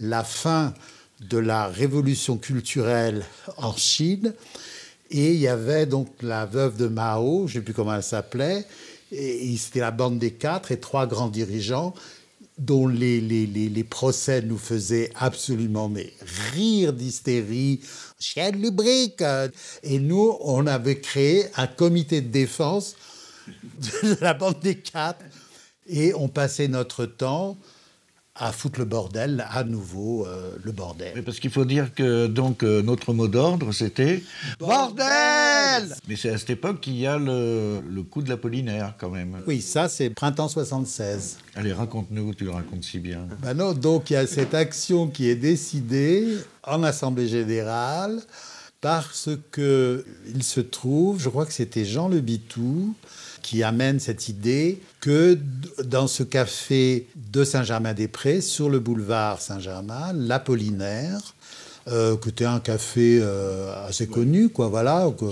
la 0.00 0.24
fin 0.24 0.74
de 1.20 1.38
la 1.38 1.68
révolution 1.68 2.36
culturelle 2.36 3.24
en 3.58 3.76
Chine. 3.76 4.32
Et 5.12 5.34
il 5.34 5.40
y 5.40 5.48
avait 5.48 5.86
donc 5.86 6.08
la 6.22 6.46
veuve 6.46 6.76
de 6.76 6.86
Mao, 6.86 7.46
je 7.46 7.54
ne 7.54 7.60
sais 7.60 7.64
plus 7.64 7.74
comment 7.74 7.94
elle 7.94 8.02
s'appelait, 8.02 8.64
et 9.12 9.56
c'était 9.56 9.80
la 9.80 9.90
bande 9.90 10.18
des 10.18 10.32
quatre 10.32 10.72
et 10.72 10.80
trois 10.80 11.06
grands 11.06 11.28
dirigeants 11.28 11.94
dont 12.60 12.86
les, 12.86 13.86
procès 13.88 14.42
nous 14.42 14.58
faisaient 14.58 15.10
absolument 15.14 15.88
mais 15.88 16.12
rire 16.52 16.92
d'hystérie, 16.92 17.80
chien 18.18 18.50
lubrique. 18.50 19.24
Et 19.82 19.98
nous, 19.98 20.36
on 20.40 20.66
avait 20.66 21.00
créé 21.00 21.46
un 21.56 21.66
comité 21.66 22.20
de 22.20 22.28
défense 22.28 22.96
de 24.02 24.16
la 24.20 24.34
bande 24.34 24.60
des 24.60 24.76
quatre 24.76 25.24
et 25.88 26.14
on 26.14 26.28
passait 26.28 26.68
notre 26.68 27.06
temps 27.06 27.56
à 28.40 28.52
foutre 28.52 28.78
le 28.78 28.86
bordel, 28.86 29.46
à 29.50 29.64
nouveau 29.64 30.26
euh, 30.26 30.56
le 30.64 30.72
bordel. 30.72 31.12
Oui, 31.14 31.22
parce 31.22 31.38
qu'il 31.38 31.50
faut 31.50 31.66
dire 31.66 31.94
que 31.94 32.26
donc 32.26 32.62
euh, 32.62 32.82
notre 32.82 33.12
mot 33.12 33.28
d'ordre 33.28 33.70
c'était 33.72 34.22
bordel. 34.58 35.94
Mais 36.08 36.16
c'est 36.16 36.30
à 36.30 36.38
cette 36.38 36.50
époque 36.50 36.80
qu'il 36.80 36.96
y 36.96 37.06
a 37.06 37.18
le, 37.18 37.80
le 37.86 38.02
coup 38.02 38.22
de 38.22 38.30
l'Apollinaire 38.30 38.94
quand 38.98 39.10
même. 39.10 39.36
Oui, 39.46 39.60
ça 39.60 39.90
c'est 39.90 40.08
printemps 40.10 40.48
76. 40.48 41.38
Allez, 41.54 41.72
raconte-nous, 41.72 42.34
tu 42.34 42.44
le 42.44 42.50
racontes 42.50 42.84
si 42.84 42.98
bien. 42.98 43.28
Ben 43.42 43.52
non, 43.54 43.74
donc 43.74 44.10
il 44.10 44.14
y 44.14 44.16
a 44.16 44.26
cette 44.26 44.54
action 44.54 45.08
qui 45.08 45.28
est 45.28 45.36
décidée 45.36 46.38
en 46.66 46.82
Assemblée 46.82 47.28
générale 47.28 48.20
parce 48.80 49.28
que 49.50 50.06
il 50.34 50.42
se 50.42 50.60
trouve, 50.60 51.20
je 51.20 51.28
crois 51.28 51.44
que 51.44 51.52
c'était 51.52 51.84
Jean 51.84 52.08
Le 52.08 52.20
Bitou 52.20 52.94
qui 53.42 53.62
amène 53.62 54.00
cette 54.00 54.28
idée 54.28 54.80
que 55.00 55.38
dans 55.84 56.06
ce 56.06 56.22
café 56.22 57.06
de 57.32 57.44
Saint-Germain-des-Prés, 57.44 58.40
sur 58.40 58.68
le 58.70 58.78
boulevard 58.80 59.40
Saint-Germain, 59.40 60.12
l'Apollinaire, 60.14 61.34
euh, 61.88 62.16
que 62.16 62.28
était 62.28 62.44
un 62.44 62.60
café 62.60 63.18
euh, 63.22 63.72
assez 63.86 64.06
connu, 64.06 64.48
quoi, 64.50 64.68
voilà, 64.68 65.10
que- 65.18 65.24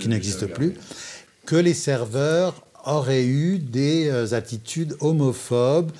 qui 0.00 0.08
n'existe 0.08 0.46
plus, 0.46 0.74
que 1.44 1.56
les 1.56 1.74
serveurs 1.74 2.62
auraient 2.84 3.24
eu 3.26 3.58
des 3.58 4.08
euh, 4.08 4.32
attitudes 4.34 4.96
homophobes 5.00 5.90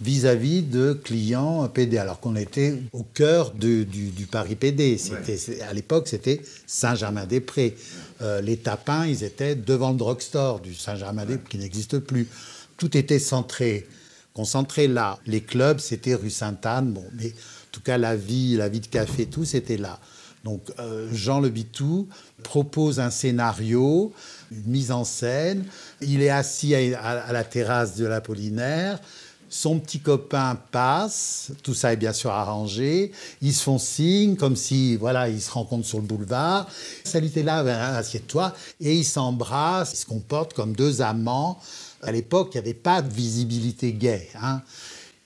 vis-à-vis 0.00 0.62
de 0.62 0.92
clients 0.92 1.66
PD, 1.68 1.96
alors 1.98 2.20
qu'on 2.20 2.36
était 2.36 2.74
au 2.92 3.02
cœur 3.02 3.52
de- 3.52 3.82
du, 3.82 4.10
du 4.10 4.26
Paris 4.26 4.54
PD. 4.54 4.98
C'était, 4.98 5.62
À 5.62 5.72
l'époque, 5.72 6.06
c'était 6.06 6.40
Saint-Germain-des-Prés. 6.66 7.74
Euh, 8.22 8.40
les 8.40 8.56
tapins, 8.56 9.06
ils 9.06 9.24
étaient 9.24 9.54
devant 9.54 9.90
le 9.90 9.96
drugstore 9.98 10.60
du 10.60 10.74
Saint-Germain-des-Prés, 10.74 11.48
qui 11.50 11.58
n'existe 11.58 11.98
plus. 11.98 12.28
Tout 12.76 12.96
était 12.96 13.18
centré, 13.18 13.86
concentré 14.34 14.88
là. 14.88 15.18
Les 15.26 15.40
clubs, 15.42 15.78
c'était 15.78 16.14
rue 16.14 16.30
Sainte-Anne, 16.30 16.92
bon, 16.92 17.04
mais 17.18 17.28
en 17.28 17.72
tout 17.72 17.80
cas, 17.82 17.98
la 17.98 18.16
vie, 18.16 18.56
la 18.56 18.68
vie 18.68 18.80
de 18.80 18.86
café, 18.86 19.26
tout, 19.26 19.44
c'était 19.44 19.76
là. 19.76 19.98
Donc 20.44 20.62
euh, 20.78 21.08
Jean 21.12 21.40
Le 21.40 21.48
Bitou 21.48 22.08
propose 22.44 23.00
un 23.00 23.10
scénario, 23.10 24.12
une 24.52 24.70
mise 24.70 24.92
en 24.92 25.02
scène. 25.04 25.64
Il 26.00 26.22
est 26.22 26.30
assis 26.30 26.74
à, 26.74 27.00
à- 27.00 27.18
à 27.18 27.32
la 27.32 27.42
terrasse 27.42 27.96
de 27.96 28.06
l'Apollinaire. 28.06 29.00
Son 29.48 29.78
petit 29.78 30.00
copain 30.00 30.58
passe, 30.72 31.52
tout 31.62 31.74
ça 31.74 31.92
est 31.92 31.96
bien 31.96 32.12
sûr 32.12 32.30
arrangé. 32.30 33.12
Ils 33.42 33.54
se 33.54 33.62
font 33.62 33.78
signe, 33.78 34.36
comme 34.36 34.56
si, 34.56 34.96
voilà, 34.96 35.28
ils 35.28 35.40
se 35.40 35.50
rencontrent 35.50 35.86
sur 35.86 35.98
le 35.98 36.04
boulevard. 36.04 36.68
Salut, 37.04 37.30
t'es 37.30 37.44
là, 37.44 37.62
ben, 37.62 37.78
assieds-toi. 37.78 38.54
Et 38.80 38.94
ils 38.94 39.04
s'embrassent, 39.04 39.92
ils 39.94 39.98
se 39.98 40.06
comportent 40.06 40.52
comme 40.52 40.74
deux 40.74 41.00
amants. 41.00 41.60
À 42.02 42.10
l'époque, 42.10 42.50
il 42.52 42.56
n'y 42.56 42.64
avait 42.64 42.74
pas 42.74 43.02
de 43.02 43.12
visibilité 43.12 43.92
gay. 43.92 44.28
Hein. 44.40 44.62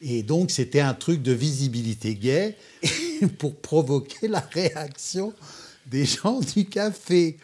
Et 0.03 0.23
donc, 0.23 0.51
c'était 0.51 0.81
un 0.81 0.95
truc 0.95 1.23
de 1.23 1.33
visibilité 1.33 2.15
gay 2.15 2.57
pour 3.39 3.55
provoquer 3.57 4.29
la 4.29 4.41
réaction 4.41 5.33
des 5.87 6.05
gens 6.05 6.41
du 6.41 6.67
café. 6.67 7.39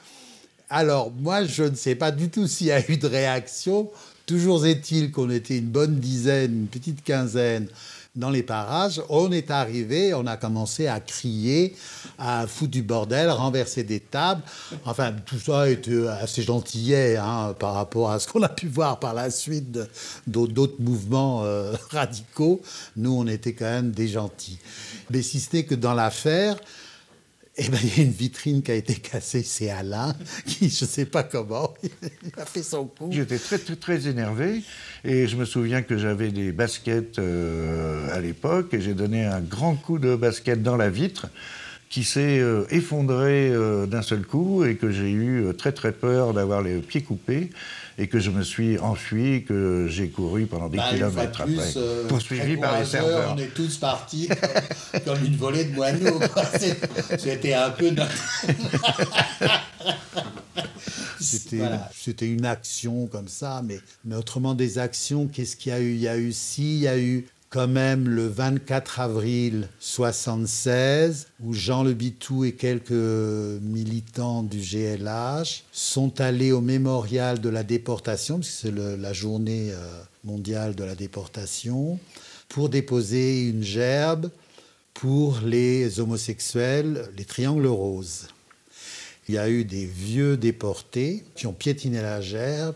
Alors, 0.69 1.11
moi, 1.11 1.45
je 1.45 1.63
ne 1.63 1.75
sais 1.75 1.95
pas 1.95 2.11
du 2.11 2.29
tout 2.29 2.47
s'il 2.47 2.69
y 2.69 2.73
a 2.73 2.91
eu 2.91 2.97
de 2.97 3.07
réaction. 3.07 3.91
Toujours 4.27 4.67
est-il 4.67 5.13
qu'on 5.13 5.31
était 5.31 5.57
une 5.57 5.69
bonne 5.69 6.01
dizaine, 6.01 6.53
une 6.53 6.67
petite 6.67 7.05
quinzaine 7.05 7.69
dans 8.17 8.31
les 8.31 8.43
parages. 8.43 9.01
On 9.09 9.31
est 9.31 9.51
arrivé, 9.51 10.15
on 10.15 10.27
a 10.27 10.37
commencé 10.37 10.89
à 10.89 10.99
crier, 11.01 11.77
à 12.19 12.47
foutre 12.47 12.73
du 12.73 12.83
bordel, 12.83 13.31
renverser 13.31 13.85
des 13.85 14.01
tables. 14.01 14.43
Enfin, 14.85 15.13
tout 15.25 15.39
ça 15.39 15.69
était 15.71 16.09
assez 16.09 16.43
gentillet 16.43 17.17
hein, 17.17 17.55
par 17.59 17.75
rapport 17.75 18.11
à 18.11 18.19
ce 18.19 18.27
qu'on 18.27 18.43
a 18.43 18.49
pu 18.49 18.67
voir 18.67 18.99
par 18.99 19.15
la 19.15 19.31
suite 19.31 19.79
d'autres 20.27 20.81
mouvements 20.81 21.45
euh, 21.45 21.75
radicaux. 21.91 22.63
Nous, 22.97 23.13
on 23.13 23.27
était 23.27 23.53
quand 23.53 23.67
même 23.67 23.93
des 23.93 24.09
gentils. 24.09 24.59
Mais 25.11 25.23
si 25.23 25.39
ce 25.39 25.55
n'est 25.55 25.65
que 25.65 25.75
dans 25.75 25.95
l'affaire, 25.95 26.57
eh 27.59 27.69
ben, 27.69 27.79
il 27.83 27.97
y 27.97 28.01
a 28.01 28.05
une 28.05 28.13
vitrine 28.13 28.63
qui 28.63 28.71
a 28.71 28.75
été 28.75 28.95
cassée, 28.95 29.43
c'est 29.43 29.71
Alain, 29.71 30.15
qui, 30.47 30.69
je 30.69 30.85
ne 30.85 30.89
sais 30.89 31.07
pas 31.07 31.23
comment, 31.23 31.73
il 31.83 31.91
a 32.41 32.45
fait 32.45 32.63
son 32.63 32.87
coup. 32.87 33.09
J'étais 33.11 33.39
très, 33.39 33.59
très, 33.59 33.77
très 33.77 34.09
énervé 34.09 34.63
et 35.05 35.27
je 35.27 35.37
me 35.37 35.45
souviens 35.45 35.83
que 35.83 35.97
j'avais 35.97 36.31
des 36.31 36.53
baskets 36.53 37.19
euh, 37.19 38.15
à 38.15 38.21
l'époque 38.21 38.75
et 38.75 38.81
j'ai 38.81 38.95
donné 38.95 39.25
un 39.25 39.41
grand 39.41 39.75
coup 39.75 39.99
de 39.99 40.17
basket 40.17 40.63
dans 40.63 40.77
la 40.77 40.91
vitre 40.91 41.29
qui 41.89 42.03
s'est 42.05 42.39
euh, 42.41 42.65
effondré 42.71 43.49
euh, 43.51 43.87
d'un 43.87 44.03
seul 44.03 44.23
coup 44.27 44.65
et 44.65 44.77
que 44.77 44.91
j'ai 44.91 45.11
eu 45.11 45.45
euh, 45.45 45.53
très 45.53 45.73
très 45.73 45.93
peur 45.93 46.33
d'avoir 46.35 46.61
les 46.63 46.79
pieds 46.79 47.03
coupés 47.03 47.51
et 47.99 48.09
que 48.09 48.19
je 48.19 48.31
me 48.31 48.43
suis 48.43 48.79
enfui, 48.79 49.45
que 49.45 49.87
j'ai 49.89 50.09
couru 50.09 50.47
pendant 50.47 50.69
des 50.69 50.77
Bah, 50.79 50.91
kilomètres 50.91 51.45
plus, 51.45 51.59
après, 51.59 51.73
euh, 51.77 52.07
poursuivi 52.09 52.57
par 52.59 52.79
les 52.79 52.85
serveurs. 52.85 53.35
On 53.35 53.39
est 53.39 53.55
tous 53.55 53.77
partis 53.79 54.29
comme, 54.29 55.01
comme 55.17 55.25
une 55.25 55.37
volée 55.37 55.65
de 55.65 55.75
moineaux. 55.75 56.21
C'était 57.19 57.55
un 57.55 57.71
peu. 57.71 57.91
C'était 61.19 61.57
Voilà. 61.57 61.91
c'était 61.97 62.29
une 62.29 62.45
action 62.45 63.07
comme 63.07 63.29
ça, 63.29 63.63
mais, 63.65 63.81
mais 64.05 64.15
autrement 64.17 64.55
des 64.55 64.79
actions, 64.79 65.27
qu'est-ce 65.27 65.57
qu'il 65.57 65.73
y 65.73 65.75
a 65.75 65.81
eu? 65.81 65.93
Il 65.93 66.01
y 66.01 66.09
a 66.09 66.19
eu 66.19 66.33
si, 66.33 66.77
il 66.77 66.83
y 66.83 66.89
a 66.89 66.99
eu 66.99 67.27
quand 67.51 67.69
même 67.69 68.09
le 68.09 68.27
24 68.27 69.01
avril 69.01 69.69
76, 69.81 71.29
où 71.43 71.53
Jean 71.53 71.85
Le 71.85 71.95
Bitou 71.95 72.45
et 72.45 72.53
quelques 72.53 72.91
militants 72.91 74.43
du 74.43 74.59
GLH 74.59 75.65
sont 75.73 76.21
allés 76.21 76.53
au 76.53 76.61
mémorial 76.61 77.41
de 77.41 77.49
la 77.49 77.63
déportation, 77.63 78.39
parce 78.39 78.49
que 78.49 78.55
c'est 78.55 78.75
la 78.75 79.13
journée 79.13 79.71
euh, 79.71 80.03
mondiale 80.25 80.75
de 80.75 80.85
la 80.85 80.95
déportation 80.95 81.99
pour 82.49 82.69
déposer 82.69 83.49
une 83.49 83.63
gerbe 83.63 84.31
pour 84.95 85.41
les 85.41 86.01
homosexuels, 86.01 87.09
les 87.17 87.25
triangles 87.25 87.67
roses. 87.67 88.29
Il 89.29 89.35
y 89.35 89.39
a 89.39 89.49
eu 89.51 89.65
des 89.65 89.85
vieux 89.85 90.37
déportés 90.37 91.25
qui 91.35 91.47
ont 91.47 91.53
piétiné 91.53 92.01
la 92.01 92.21
gerbe, 92.21 92.75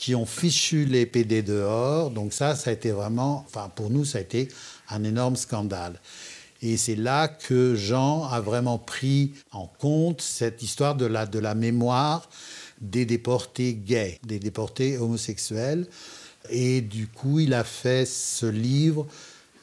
qui 0.00 0.14
ont 0.14 0.24
fichu 0.24 0.86
les 0.86 1.04
PD 1.04 1.42
dehors. 1.42 2.10
Donc 2.10 2.32
ça, 2.32 2.56
ça 2.56 2.70
a 2.70 2.72
été 2.72 2.90
vraiment, 2.90 3.44
enfin 3.46 3.70
pour 3.72 3.90
nous, 3.90 4.06
ça 4.06 4.16
a 4.16 4.22
été 4.22 4.48
un 4.88 5.04
énorme 5.04 5.36
scandale. 5.36 6.00
Et 6.62 6.78
c'est 6.78 6.96
là 6.96 7.28
que 7.28 7.74
Jean 7.74 8.24
a 8.24 8.40
vraiment 8.40 8.78
pris 8.78 9.32
en 9.52 9.66
compte 9.66 10.22
cette 10.22 10.62
histoire 10.62 10.94
de 10.94 11.04
la, 11.04 11.26
de 11.26 11.38
la 11.38 11.54
mémoire 11.54 12.30
des 12.80 13.04
déportés 13.04 13.74
gays, 13.74 14.18
des 14.26 14.38
déportés 14.38 14.96
homosexuels. 14.96 15.86
Et 16.48 16.80
du 16.80 17.06
coup, 17.06 17.38
il 17.38 17.52
a 17.52 17.62
fait 17.62 18.06
ce 18.06 18.46
livre, 18.46 19.06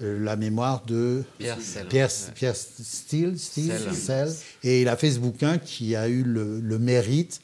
euh, 0.04 0.24
La 0.24 0.36
mémoire 0.36 0.86
de 0.86 1.24
Pierre 1.40 1.60
Selle. 1.60 1.88
Pierre. 1.88 2.10
Pierre 2.36 2.56
Steele, 2.56 3.40
Steele, 3.40 3.72
Selle. 3.72 3.96
Selle. 3.96 4.36
Et 4.62 4.84
il 4.84 4.88
a 4.88 4.98
fait 4.98 5.10
ce 5.10 5.18
bouquin 5.18 5.58
qui 5.58 5.96
a 5.96 6.08
eu 6.08 6.22
le, 6.22 6.60
le 6.60 6.78
mérite 6.78 7.42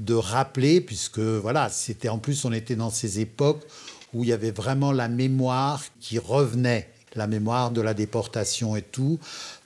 de 0.00 0.14
rappeler, 0.14 0.80
puisque 0.80 1.20
voilà, 1.20 1.68
c'était 1.68 2.08
en 2.08 2.18
plus, 2.18 2.44
on 2.44 2.52
était 2.52 2.74
dans 2.76 2.90
ces 2.90 3.20
époques 3.20 3.62
où 4.12 4.24
il 4.24 4.30
y 4.30 4.32
avait 4.32 4.50
vraiment 4.50 4.90
la 4.92 5.08
mémoire 5.08 5.82
qui 6.00 6.18
revenait, 6.18 6.88
la 7.14 7.26
mémoire 7.28 7.70
de 7.70 7.80
la 7.80 7.94
déportation 7.94 8.74
et 8.76 8.82
tout, 8.82 9.20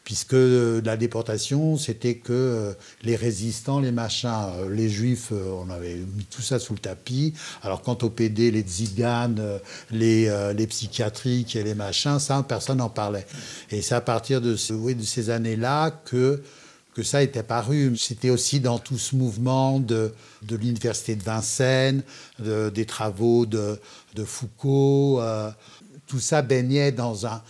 puisque 0.05 0.35
euh, 0.35 0.83
la 0.85 0.99
déportation, 0.99 1.79
c'était 1.79 2.17
que 2.17 2.33
euh, 2.33 2.73
les 3.03 3.17
résistants, 3.17 3.81
les 3.81 3.93
machins, 3.93 4.29
euh, 4.59 4.69
les 4.69 4.91
juifs, 4.91 5.33
on 5.33 5.71
avait 5.71 5.99
tout 6.31 6.43
ça 6.43 6.59
sous 6.59 6.75
le 6.75 6.79
tapis. 6.79 7.33
Alors 7.63 7.81
quant 7.81 7.97
au 8.03 8.11
PD, 8.11 8.51
les 8.51 8.61
tziganes, 8.63 9.41
les, 9.91 10.31
les 10.55 10.67
psychiatriques 10.67 11.57
et 11.57 11.63
les 11.63 11.75
machins, 11.75 12.19
ça, 12.19 12.45
personne 12.47 12.79
n'en 12.79 12.91
parlait. 12.91 13.27
Et 13.71 13.81
c'est 13.81 13.95
à 13.95 14.03
partir 14.03 14.41
de, 14.43 14.57
ce- 14.57 14.75
de 14.95 15.03
ces 15.03 15.31
années-là 15.31 15.91
que 16.05 16.43
que 16.95 17.03
ça 17.03 17.23
était 17.23 17.43
paru. 17.43 17.97
C'était 17.97 18.31
aussi 18.31 18.61
dans 18.61 18.79
tout 18.79 18.99
ce 18.99 19.17
mouvement 19.17 19.81
de, 19.81 20.13
de 20.43 20.57
l'université 20.57 21.17
de 21.17 21.23
Vincennes, 21.23 22.03
de- 22.39 22.71
des 22.71 22.87
travaux 22.87 23.47
de, 23.47 23.79
de 24.15 24.25
Foucault. 24.25 25.21
euh, 25.21 25.51
tout 26.07 26.21
ça 26.21 26.43
baignait 26.43 26.93
dans, 26.93 27.27
un, 27.27 27.43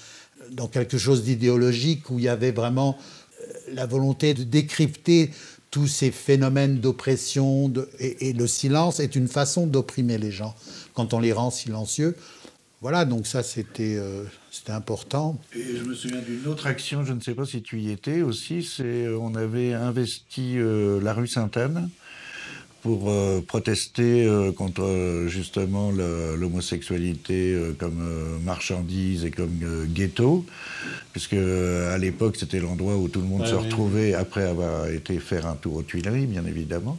dans 0.52 0.68
quelque 0.68 0.96
chose 0.96 1.24
d'idéologique 1.24 2.08
où 2.10 2.18
il 2.18 2.24
y 2.24 2.28
avait 2.28 2.52
vraiment 2.52 2.96
euh, 3.40 3.52
la 3.74 3.84
volonté 3.86 4.32
de 4.32 4.44
décrypter 4.44 5.30
tous 5.70 5.88
ces 5.88 6.10
phénomènes 6.12 6.78
d'oppression. 6.78 7.72
et 7.98 8.32
le 8.32 8.46
silence 8.46 9.00
est 9.00 9.16
une 9.16 9.26
façon 9.28 9.66
d'opprimer 9.66 10.18
les 10.18 10.30
gens 10.30 10.54
quand 10.94 11.12
on 11.14 11.18
les 11.18 11.32
rend 11.32 11.50
silencieux. 11.50 12.16
Voilà, 12.84 13.06
donc 13.06 13.26
ça 13.26 13.42
c'était 13.42 13.96
euh, 13.96 14.24
c'était 14.50 14.72
important. 14.72 15.40
Et 15.56 15.74
je 15.78 15.82
me 15.84 15.94
souviens 15.94 16.20
d'une 16.20 16.46
autre 16.46 16.66
action, 16.66 17.02
je 17.02 17.14
ne 17.14 17.20
sais 17.22 17.34
pas 17.34 17.46
si 17.46 17.62
tu 17.62 17.80
y 17.80 17.90
étais 17.90 18.20
aussi, 18.20 18.62
c'est 18.62 19.06
euh, 19.06 19.16
on 19.18 19.34
avait 19.36 19.72
investi 19.72 20.58
euh, 20.58 21.00
la 21.00 21.14
rue 21.14 21.26
Sainte-Anne 21.26 21.88
pour 22.82 23.08
euh, 23.08 23.40
protester 23.40 24.26
euh, 24.26 24.52
contre 24.52 25.24
justement 25.28 25.92
l'homosexualité 25.92 27.54
euh, 27.54 27.72
comme 27.72 28.02
euh, 28.02 28.38
marchandise 28.44 29.24
et 29.24 29.30
comme 29.30 29.58
euh, 29.62 29.86
ghetto, 29.86 30.44
puisque 31.12 31.32
euh, 31.32 31.94
à 31.94 31.96
l'époque 31.96 32.36
c'était 32.36 32.60
l'endroit 32.60 32.98
où 32.98 33.08
tout 33.08 33.22
le 33.22 33.26
monde 33.26 33.40
Ouais, 33.40 33.48
se 33.48 33.54
oui. 33.54 33.62
retrouvait 33.64 34.12
après 34.12 34.42
avoir 34.44 34.88
été 34.88 35.18
faire 35.20 35.46
un 35.46 35.54
tour 35.54 35.76
aux 35.76 35.82
Tuileries, 35.82 36.26
bien 36.26 36.44
évidemment, 36.44 36.98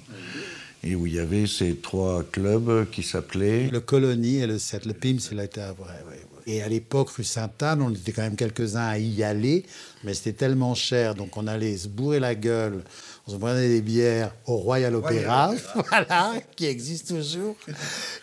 et 0.86 0.95
où 0.95 1.08
il 1.08 1.15
y 1.15 1.19
avait 1.19 1.48
ces 1.48 1.76
trois 1.76 2.24
clubs 2.24 2.88
qui 2.91 3.02
s'appelaient 3.02 3.69
Le 3.71 3.80
Colonie 3.80 4.38
et 4.38 4.48
le 4.48 4.60
7, 4.60 4.86
le 4.86 4.93
PIMS, 4.93 5.19
il 5.32 5.39
a 5.39 5.43
été 5.43 5.60
ouais. 5.60 6.21
Et 6.48 6.62
à 6.62 6.69
l'époque, 6.69 7.10
rue 7.10 7.24
Sainte-Anne, 7.24 7.82
on 7.82 7.89
était 7.89 8.12
quand 8.12 8.21
même 8.21 8.36
quelques-uns 8.36 8.86
à 8.86 9.00
y 9.00 9.24
aller, 9.24 9.65
mais 10.04 10.13
c'était 10.13 10.34
tellement 10.34 10.76
cher, 10.76 11.15
donc 11.15 11.36
on 11.38 11.48
allait 11.48 11.76
se 11.76 11.88
bourrer 11.88 12.19
la 12.19 12.36
gueule, 12.36 12.84
on 13.26 13.32
se 13.32 13.38
prenait 13.38 13.67
des 13.67 13.82
bières 13.82 14.32
au 14.45 14.58
Royal 14.58 14.93
Opéra, 14.93 15.56
voilà, 15.89 16.34
qui 16.56 16.67
existe 16.67 17.08
toujours, 17.08 17.56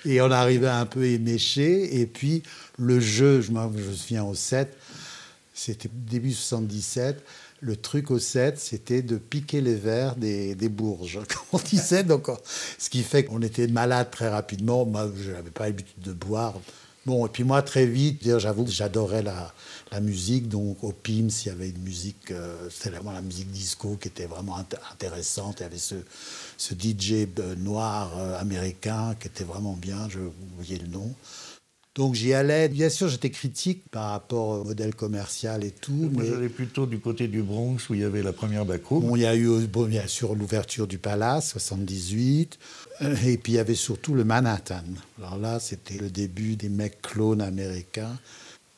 et 0.05 0.21
on 0.21 0.31
arrivait 0.31 0.69
un 0.69 0.87
peu 0.87 1.05
éméché, 1.05 2.01
et 2.01 2.07
puis 2.07 2.45
le 2.79 3.01
jeu, 3.01 3.41
je 3.41 3.51
me 3.51 3.61
je 3.77 3.89
me 3.89 3.93
souviens 3.93 4.23
au 4.23 4.35
7, 4.35 4.73
c'était 5.53 5.91
début 5.93 6.33
77. 6.33 7.25
Le 7.63 7.77
truc 7.77 8.11
au 8.11 8.19
7, 8.19 8.59
c'était 8.59 9.03
de 9.03 9.17
piquer 9.19 9.61
les 9.61 9.77
verres 9.77 10.17
des, 10.17 10.57
des 10.57 10.69
bourges, 10.69 11.21
comme 11.29 11.61
on 11.61 11.65
disait. 11.65 12.03
Donc, 12.05 12.29
on- 12.29 12.39
ce 12.79 12.91
qui 12.91 13.03
fait 13.05 13.25
qu'on 13.25 13.41
était 13.43 13.69
malade 13.69 14.11
très 14.11 14.29
rapidement. 14.29 14.85
Moi, 14.85 15.11
je 15.17 15.31
n'avais 15.31 15.51
pas 15.51 15.67
l'habitude 15.67 16.03
de 16.03 16.13
boire. 16.13 16.55
Bon, 17.07 17.27
et 17.27 17.29
puis 17.29 17.45
moi, 17.45 17.63
très 17.63 17.87
vite, 17.87 18.21
j'avoue 18.39 18.65
que 18.65 18.71
j'adorais 18.73 19.23
la, 19.23 19.53
musique. 20.01 20.49
Donc, 20.49 20.83
au 20.85 20.93
PIMS, 20.93 21.31
il 21.45 21.49
y 21.49 21.51
avait 21.51 21.71
une 21.71 21.83
musique, 21.83 22.31
euh, 22.33 22.69
c'était 22.71 22.91
vraiment 22.91 23.13
la 23.13 23.23
musique 23.23 23.51
disco 23.51 23.97
qui 24.01 24.09
était 24.09 24.27
vraiment 24.27 24.59
int- 24.59 24.79
intéressante. 24.93 25.57
Il 25.61 25.63
y 25.65 25.67
avait 25.67 25.79
ce, 25.79 25.95
DJ 26.75 27.27
euh, 27.39 27.55
noir 27.57 28.13
euh, 28.19 28.41
américain 28.41 29.15
qui 29.21 29.29
était 29.29 29.45
vraiment 29.45 29.75
bien, 29.75 30.09
je 30.11 30.19
oublié 30.59 30.79
le 30.79 30.89
nom. 30.89 31.15
Donc 31.95 32.15
j'y 32.15 32.33
allais. 32.33 32.69
Bien 32.69 32.89
sûr, 32.89 33.09
j'étais 33.09 33.31
critique 33.31 33.83
par 33.91 34.11
rapport 34.11 34.61
au 34.61 34.65
modèle 34.65 34.95
commercial 34.95 35.63
et 35.63 35.71
tout. 35.71 35.93
Moi, 35.93 36.23
mais 36.23 36.31
j'allais 36.31 36.49
plutôt 36.49 36.87
du 36.87 36.99
côté 36.99 37.29
du 37.29 37.43
Bronx 37.43 37.77
où 37.91 37.95
il 37.95 38.01
y 38.01 38.05
avait 38.05 38.23
la 38.23 38.33
première 38.33 38.65
backroom. 38.65 39.05
bon, 39.09 39.17
il 39.17 39.23
y 39.23 39.27
a 39.27 39.37
eu 39.37 39.67
bon, 39.67 39.85
bien 39.85 40.07
sûr 40.07 40.35
l'ouverture 40.35 40.87
du 40.87 40.97
Palace, 40.99 41.51
78. 41.51 42.59
euh, 43.03 43.15
Et 43.27 43.37
puis 43.37 43.53
il 43.53 43.57
y 43.57 43.59
avait 43.59 43.75
surtout 43.75 44.15
le 44.15 44.25
Manhattan. 44.25 44.85
Alors 45.19 45.37
là, 45.39 45.61
c'était 45.61 45.99
le 45.99 46.09
début 46.09 46.57
des 46.57 46.71
mecs 46.71 47.03
clones 47.03 47.43
américains. 47.43 48.19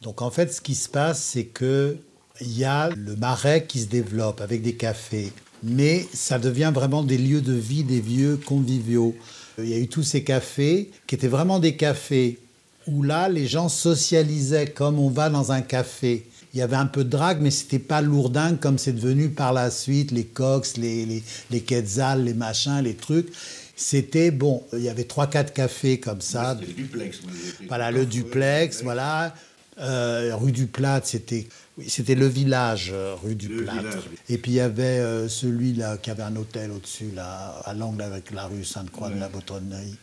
Donc 0.03 0.21
en 0.21 0.31
fait, 0.31 0.53
ce 0.53 0.61
qui 0.61 0.75
se 0.75 0.89
passe, 0.89 1.23
c'est 1.23 1.45
que 1.47 1.97
il 2.41 2.59
y 2.59 2.65
a 2.65 2.91
le 2.91 3.15
marais 3.15 3.65
qui 3.65 3.81
se 3.81 3.87
développe 3.87 4.41
avec 4.41 4.63
des 4.63 4.75
cafés. 4.75 5.33
Mais 5.63 6.05
ça 6.13 6.41
devient 6.41 6.73
vraiment 6.75 7.05
des 7.05 7.17
lieux 7.17 7.41
de 7.41 7.53
vie, 7.55 7.85
des 7.85 8.01
vieux 8.01 8.37
conviviaux. 8.37 9.15
Il 9.59 9.69
y 9.69 9.75
a 9.75 9.79
eu 9.79 9.87
tous 9.87 10.03
ces 10.03 10.25
cafés 10.25 10.91
qui 11.07 11.15
étaient 11.15 11.29
vraiment 11.29 11.61
des 11.61 11.77
cafés 11.77 12.39
où 12.87 13.03
là, 13.03 13.29
les 13.29 13.47
gens 13.47 13.69
socialisaient 13.69 14.67
comme 14.67 14.99
on 14.99 15.11
va 15.11 15.31
dans 15.31 15.53
un 15.53 15.61
café. 15.61 16.27
Il 16.53 16.59
y 16.59 16.63
avait 16.63 16.77
un 16.77 16.87
peu 16.87 17.03
de 17.05 17.11
drague, 17.11 17.41
mais 17.41 17.51
c'était 17.51 17.79
pas 17.79 18.01
lourdingue 18.01 18.61
comme 18.61 18.79
c'est 18.79 18.93
devenu 18.93 19.31
par 19.31 19.53
la 19.53 19.71
suite, 19.71 20.13
les 20.13 20.25
cox, 20.25 20.77
les, 20.77 21.05
les, 21.05 21.23
les 21.51 21.61
quetzals, 21.61 22.25
les 22.25 22.35
machins, 22.35 22.81
les 22.83 22.95
trucs. 22.95 23.33
C'était 23.77 24.31
bon, 24.31 24.63
il 24.73 24.83
y 24.83 24.89
avait 24.89 25.05
trois, 25.05 25.27
quatre 25.27 25.53
cafés 25.53 25.99
comme 25.99 26.21
ça. 26.21 26.57
C'était 26.61 26.73
le 26.73 26.75
duplex. 26.75 27.19
Voilà, 27.67 27.91
le 27.91 28.07
duplex, 28.07 28.83
voilà. 28.85 29.35
Euh, 29.81 30.37
rue 30.37 30.53
du 30.53 30.67
Plate, 30.67 31.07
c'était 31.07 31.49
oui, 31.77 31.87
c'était 31.89 32.15
le 32.15 32.27
village, 32.27 32.91
euh, 32.93 33.15
rue 33.21 33.35
du 33.35 33.49
Le 33.49 33.65
Plate. 33.65 33.79
village, 33.79 34.03
oui. 34.11 34.17
Et 34.29 34.39
puis 34.39 34.53
il 34.53 34.55
y 34.55 34.61
avait 34.61 34.83
euh, 34.83 35.29
celui-là 35.29 35.97
qui 35.99 36.11
avait 36.11 36.23
un 36.23 36.37
hôtel 36.37 36.71
au-dessus, 36.71 37.11
là, 37.15 37.61
à 37.65 37.75
l'angle 37.75 38.03
avec 38.03 38.31
la 38.31 38.47
rue 38.47 38.65
Sainte-Croix 38.65 39.11
de 39.11 39.19
la 39.19 39.29
Botonnerie. 39.29 39.97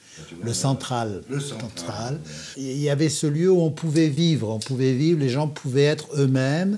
Le 0.44 0.54
central. 0.54 1.24
Le 1.30 1.40
Central, 1.40 2.20
Il 2.58 2.78
y 2.78 2.90
avait 2.90 3.10
ce 3.10 3.26
lieu 3.26 3.50
où 3.50 3.62
on 3.62 3.72
pouvait 3.72 4.10
vivre, 4.10 4.50
on 4.50 4.60
pouvait 4.60 4.94
vivre, 4.94 5.20
les 5.20 5.30
gens 5.30 5.48
pouvaient 5.48 5.86
être 5.86 6.10
eux-mêmes. 6.16 6.78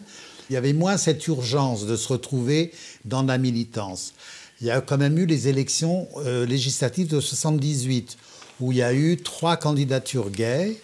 Il 0.50 0.54
y 0.54 0.58
avait 0.58 0.74
moins 0.74 0.98
cette 0.98 1.26
urgence 1.28 1.88
de 1.88 1.96
se 1.96 2.08
retrouver 2.10 2.72
dans 3.06 3.24
la 3.24 3.38
militance. 3.40 4.14
Il 4.62 4.68
y 4.68 4.72
a 4.72 4.80
quand 4.82 4.98
même 4.98 5.18
eu 5.18 5.26
les 5.26 5.48
élections 5.48 6.08
euh, 6.18 6.46
législatives 6.46 7.08
de 7.08 7.20
78, 7.20 8.18
où 8.60 8.72
il 8.72 8.78
y 8.78 8.84
a 8.84 8.94
eu 8.94 9.18
trois 9.18 9.58
candidatures 9.58 10.30
gays 10.30 10.78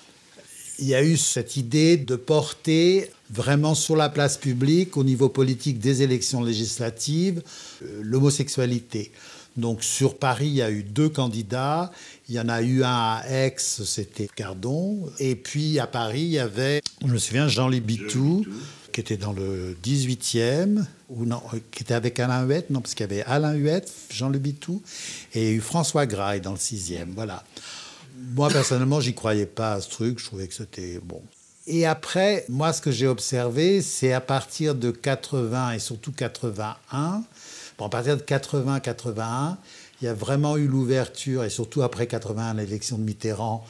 il 0.80 0.88
y 0.88 0.96
a 0.96 1.04
eu 1.04 1.18
cette 1.18 1.58
idée 1.58 1.98
de 1.98 2.16
porter 2.16 3.12
vraiment 3.30 3.76
sur 3.76 3.96
la 3.96 4.10
place 4.10 4.38
publique, 4.38 4.98
au 4.98 5.04
niveau 5.04 5.30
politique 5.30 5.80
des 5.80 6.02
élections 6.02 6.44
législatives, 6.44 7.42
euh, 7.84 8.02
l'homosexualité. 8.02 9.12
Donc 9.58 9.84
sur 9.84 10.18
Paris, 10.18 10.48
il 10.48 10.56
y 10.56 10.62
a 10.62 10.72
eu 10.72 10.84
deux 10.84 11.10
candidats. 11.10 11.92
Il 12.30 12.36
y 12.36 12.40
en 12.40 12.50
a 12.50 12.62
eu 12.62 12.84
un 12.84 12.88
à 12.88 13.24
Aix, 13.28 13.56
c'était 13.58 14.30
Cardon. 14.34 15.10
Et 15.20 15.36
puis 15.36 15.80
à 15.80 15.88
Paris, 15.88 16.22
il 16.22 16.32
y 16.32 16.40
avait, 16.40 16.82
je 17.02 17.12
me 17.12 17.18
souviens, 17.18 17.48
Jean 17.48 17.68
Libitou, 17.68 18.46
qui 18.92 19.02
était 19.02 19.18
dans 19.18 19.34
le 19.34 19.78
18e, 19.84 20.84
ou 21.10 21.26
non, 21.26 21.42
euh, 21.54 21.60
qui 21.72 21.84
était 21.84 21.94
avec 21.94 22.20
Alain 22.20 22.46
Huette, 22.46 22.70
non, 22.70 22.82
parce 22.82 22.94
qu'il 22.94 23.04
y 23.04 23.10
avait 23.12 23.24
Alain 23.24 23.54
Huette, 23.54 23.92
Jean 24.12 24.30
Libitou, 24.30 24.82
et 25.34 25.42
il 25.42 25.46
y 25.46 25.52
a 25.52 25.54
eu 25.56 25.62
François 25.62 26.06
Graille 26.06 26.42
dans 26.42 26.52
le 26.52 26.58
6e. 26.58 27.14
Voilà. 27.16 27.44
Moi, 28.36 28.50
personnellement, 28.50 29.00
j'y 29.00 29.14
croyais 29.14 29.46
pas 29.46 29.74
à 29.74 29.82
ce 29.82 29.90
truc. 29.90 30.20
Je 30.20 30.26
trouvais 30.26 30.48
que 30.48 30.54
c'était 30.54 31.00
bon. 31.04 31.22
Et 31.72 31.86
après, 31.86 32.46
moi, 32.50 32.74
ce 32.74 32.82
que 32.82 32.90
j'ai 32.90 33.06
observé, 33.06 33.84
c'est 33.84 34.12
à 34.12 34.22
partir 34.22 34.74
de 34.74 34.90
80 34.90 35.74
et 35.74 35.80
surtout 35.80 36.12
81, 36.12 37.24
bon, 37.78 37.86
à 37.86 37.90
partir 37.90 38.18
de 38.18 38.24
80-81, 38.24 39.56
il 40.02 40.06
y 40.06 40.08
a 40.08 40.16
vraiment 40.16 40.58
eu 40.58 40.66
l'ouverture, 40.68 41.44
et 41.44 41.52
surtout 41.52 41.84
après 41.84 42.08
81, 42.08 42.56
l'élection 42.56 42.98
de 42.98 43.04
Mitterrand, 43.04 43.64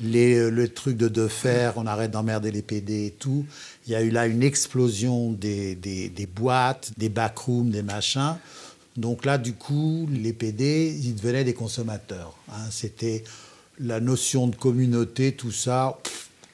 les, 0.00 0.48
le 0.50 0.68
truc 0.68 0.96
de 0.96 1.08
de 1.08 1.28
on 1.76 1.86
arrête 1.86 2.10
d'emmerder 2.10 2.50
les 2.50 2.62
PD 2.62 3.06
et 3.06 3.10
tout. 3.10 3.44
Il 3.86 3.92
y 3.92 3.94
a 3.94 4.00
eu 4.00 4.08
là 4.10 4.26
une 4.26 4.42
explosion 4.42 5.32
des 5.32 6.28
boîtes, 6.34 6.92
des 6.96 7.10
backrooms, 7.10 7.68
des 7.68 7.82
machins. 7.82 8.36
Donc 8.96 9.26
là, 9.26 9.36
du 9.36 9.52
coup, 9.52 10.08
les 10.10 10.32
PD, 10.32 10.98
ils 11.02 11.14
devenaient 11.14 11.44
des 11.44 11.52
consommateurs. 11.54 12.34
hein. 12.48 12.68
C'était 12.70 13.22
la 13.78 14.00
notion 14.00 14.46
de 14.46 14.56
communauté, 14.56 15.32
tout 15.32 15.52
ça, 15.52 15.98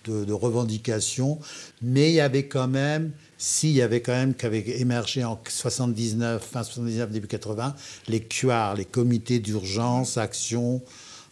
de, 0.04 0.24
de 0.24 0.32
revendication. 0.32 1.38
Mais 1.82 2.10
il 2.10 2.14
y 2.14 2.20
avait 2.20 2.46
quand 2.46 2.68
même, 2.68 3.12
si, 3.38 3.70
il 3.70 3.76
y 3.76 3.82
avait 3.82 4.00
quand 4.00 4.12
même 4.12 4.34
qu'avait 4.34 4.80
émergé 4.80 5.24
en 5.24 5.40
79, 5.46 6.42
fin 6.44 6.62
79, 6.62 7.10
début 7.10 7.26
80, 7.26 7.74
les 8.08 8.20
QAR, 8.20 8.74
les 8.74 8.84
comités 8.84 9.38
d'urgence, 9.38 10.16
action, 10.16 10.82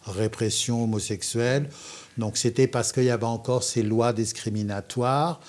répression 0.05 0.83
homosexuelle. 0.83 1.69
Donc 2.17 2.37
c'était 2.37 2.67
parce 2.67 2.91
qu'il 2.91 3.05
y 3.05 3.09
avait 3.09 3.23
encore 3.23 3.63
ces 3.63 3.83
lois 3.83 4.13
discriminatoires. 4.13 5.39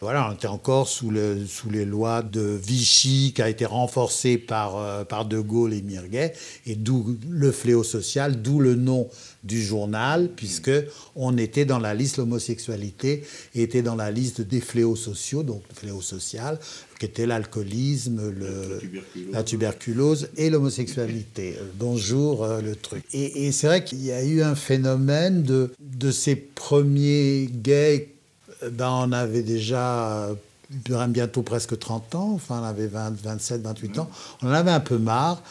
Voilà, 0.00 0.30
on 0.30 0.34
était 0.34 0.46
encore 0.46 0.86
sous, 0.88 1.10
le, 1.10 1.44
sous 1.44 1.70
les 1.70 1.84
lois 1.84 2.22
de 2.22 2.40
Vichy, 2.40 3.32
qui 3.34 3.42
a 3.42 3.48
été 3.48 3.66
renforcée 3.66 4.38
par, 4.38 4.76
euh, 4.76 5.04
par 5.04 5.24
De 5.24 5.40
Gaulle 5.40 5.74
et 5.74 5.82
Mirguet, 5.82 6.34
et 6.66 6.76
d'où 6.76 7.16
le 7.28 7.50
fléau 7.50 7.82
social, 7.82 8.40
d'où 8.40 8.60
le 8.60 8.76
nom 8.76 9.08
du 9.42 9.60
journal, 9.60 10.30
puisque 10.36 10.70
on 11.16 11.36
était 11.36 11.64
dans 11.64 11.80
la 11.80 11.94
liste, 11.94 12.18
l'homosexualité 12.18 13.24
était 13.56 13.82
dans 13.82 13.96
la 13.96 14.12
liste 14.12 14.40
des 14.40 14.60
fléaux 14.60 14.94
sociaux, 14.94 15.42
donc 15.42 15.62
le 15.68 15.74
fléau 15.74 16.00
social, 16.00 16.60
qui 17.00 17.06
était 17.06 17.26
l'alcoolisme, 17.26 18.20
le, 18.30 18.80
la, 19.32 19.42
tuberculose. 19.42 20.28
et 20.36 20.48
l'homosexualité. 20.48 21.56
Euh, 21.58 21.64
bonjour 21.76 22.44
euh, 22.44 22.60
le 22.60 22.76
truc. 22.76 23.02
Et, 23.12 23.46
et 23.46 23.52
c'est 23.52 23.66
vrai 23.66 23.82
qu'il 23.82 24.04
y 24.04 24.12
a 24.12 24.22
eu 24.22 24.42
un 24.42 24.54
phénomène 24.54 25.42
de, 25.42 25.72
de 25.80 26.12
ces 26.12 26.36
premiers 26.36 27.48
gays 27.50 28.14
ben, 28.62 28.90
on 28.90 29.12
avait 29.12 29.42
déjà 29.42 30.28
bientôt 31.08 31.42
presque 31.42 31.78
30 31.78 32.14
ans, 32.14 32.32
enfin 32.34 32.60
on 32.60 32.64
avait 32.64 32.88
20, 32.88 33.20
27, 33.22 33.62
28 33.62 33.98
ans, 34.00 34.10
on 34.42 34.48
en 34.48 34.52
avait 34.52 34.70
un 34.70 34.80
peu 34.80 34.98
marre, 34.98 35.42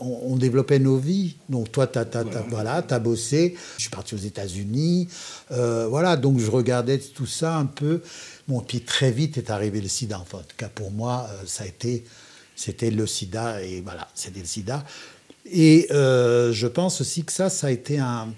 on, 0.00 0.36
développait 0.36 0.78
nos 0.78 0.96
vies. 0.96 1.36
Donc 1.48 1.72
toi, 1.72 1.86
tu 1.86 1.98
as, 1.98 2.04
voilà. 2.48 2.82
bossé, 3.00 3.56
je 3.76 3.82
suis 3.82 3.90
parti 3.90 4.14
aux 4.14 4.18
États-Unis, 4.18 5.08
euh, 5.50 5.86
voilà, 5.88 6.16
donc 6.16 6.38
je 6.38 6.50
regardais 6.50 6.98
tout 6.98 7.26
ça 7.26 7.56
un 7.56 7.66
peu. 7.66 8.00
Bon, 8.46 8.60
puis 8.60 8.80
très 8.80 9.10
vite 9.10 9.38
est 9.38 9.50
arrivé 9.50 9.80
le 9.80 9.88
sida, 9.88 10.18
enfin 10.20 10.38
en 10.38 10.42
tout 10.42 10.56
cas 10.56 10.68
pour 10.68 10.90
moi, 10.90 11.28
euh, 11.30 11.42
ça 11.46 11.64
a 11.64 11.66
été, 11.66 12.04
c'était 12.54 12.90
le 12.90 13.06
sida, 13.06 13.62
et 13.62 13.80
voilà, 13.80 14.08
c'était 14.14 14.40
le 14.40 14.46
sida. 14.46 14.84
Et 15.46 15.88
euh, 15.90 16.52
je 16.52 16.66
pense 16.66 17.00
aussi 17.00 17.24
que 17.24 17.32
ça, 17.32 17.50
ça 17.50 17.68
a 17.68 17.70
été 17.70 17.98
un 17.98 18.28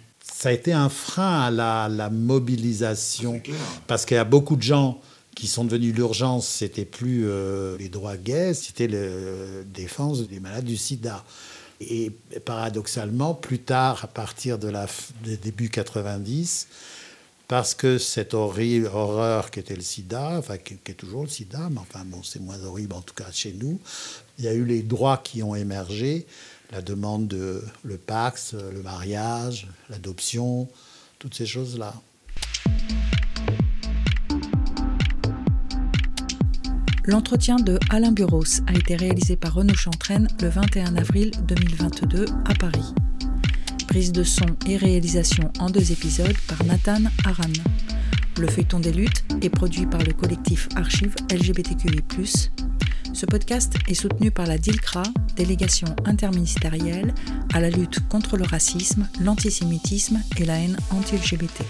ça 0.43 0.49
a 0.49 0.53
été 0.53 0.73
un 0.73 0.89
frein 0.89 1.41
à 1.41 1.89
la, 1.89 2.11
mobilisation. 2.11 3.41
Parce 3.87 4.05
qu'il 4.05 4.17
y 4.17 4.19
a 4.19 4.25
beaucoup 4.25 4.57
de 4.57 4.63
gens 4.63 5.01
qui 5.37 5.47
sont 5.47 5.65
devenus 5.65 5.95
l'urgence, 5.95 6.49
c'était 6.49 6.85
plus 6.85 7.29
euh, 7.29 7.79
les 7.79 7.89
droits 7.89 8.17
gays, 8.17 8.53
c'était 8.53 8.89
la 8.89 9.63
défense 9.73 10.27
des 10.27 10.41
malades 10.41 10.65
du 10.65 10.77
sida. 10.77 11.23
Et 11.81 12.11
paradoxalement, 12.45 13.35
plus 13.35 13.61
tard, 13.61 14.01
à 14.03 14.09
partir 14.09 14.59
de 14.59 14.67
la 14.67 14.89
des 15.23 15.37
début 15.37 15.69
90, 15.69 16.67
parce 17.47 17.75
que 17.75 17.99
cette 17.99 18.35
horrible 18.35 18.91
horreur 18.93 19.49
qui 19.53 19.61
était 19.61 19.77
le 19.77 19.83
sida, 19.83 20.39
enfin 20.39 20.59
qui, 20.59 20.77
qui 20.77 20.91
est 20.91 20.97
toujours 20.97 21.23
le 21.23 21.29
sida, 21.29 21.69
mais 21.71 21.79
enfin 21.79 22.03
bon, 22.05 22.25
c'est 22.25 22.41
moins 22.41 22.61
horrible 22.65 22.95
en 22.95 23.03
tout 23.03 23.15
cas 23.15 23.31
chez 23.31 23.53
nous, 23.53 23.79
il 24.39 24.45
y 24.45 24.49
a 24.49 24.55
eu 24.55 24.65
les 24.65 24.83
droits 24.83 25.21
qui 25.23 25.41
ont 25.45 25.55
émergé 25.55 26.27
la 26.73 26.81
demande 26.81 27.29
de 27.29 27.63
le 27.85 27.99
Pax, 27.99 28.55
le 28.55 28.83
mariage, 28.83 29.69
l'adoption, 29.91 30.69
toutes 31.19 31.35
ces 31.35 31.47
choses-là. 31.47 31.95
L'entretien 37.05 37.57
de 37.57 37.79
Alain 37.91 38.13
Buros 38.13 38.63
a 38.67 38.75
été 38.75 38.97
réalisé 38.97 39.37
par 39.37 39.55
Renaud 39.55 39.75
Chantraine 39.75 40.29
le 40.41 40.49
21 40.49 40.97
avril 40.97 41.33
2022 41.47 42.27
à 42.47 42.55
Paris. 42.55 42.95
Prise 43.89 44.13
de 44.13 44.23
son 44.23 44.47
et 44.67 44.77
réalisation 44.77 45.53
en 45.59 45.69
deux 45.69 45.93
épisodes 45.93 46.37
par 46.49 46.65
Nathan 46.65 47.03
Aran. 47.25 47.53
Le 48.39 48.47
feuilleton 48.47 48.81
des 48.81 48.93
luttes 48.93 49.25
est 49.43 49.51
produit 49.51 49.85
par 49.85 50.03
le 50.03 50.13
collectif 50.13 50.69
Archives 50.77 51.17
LGBTQI+, 51.31 52.01
ce 53.13 53.27
podcast 53.27 53.75
est 53.89 53.95
soutenu 53.95 54.31
par 54.31 54.47
la 54.47 54.59
DILCRA, 54.59 55.03
délégation 55.37 55.89
interministérielle 56.05 57.15
à 57.53 57.61
la 57.61 57.71
lutte 57.71 58.07
contre 58.09 58.37
le 58.37 58.45
racisme, 58.45 59.09
l'antisémitisme 59.21 60.21
et 60.39 60.45
la 60.45 60.59
haine 60.59 60.77
anti-LGBT. 60.91 61.63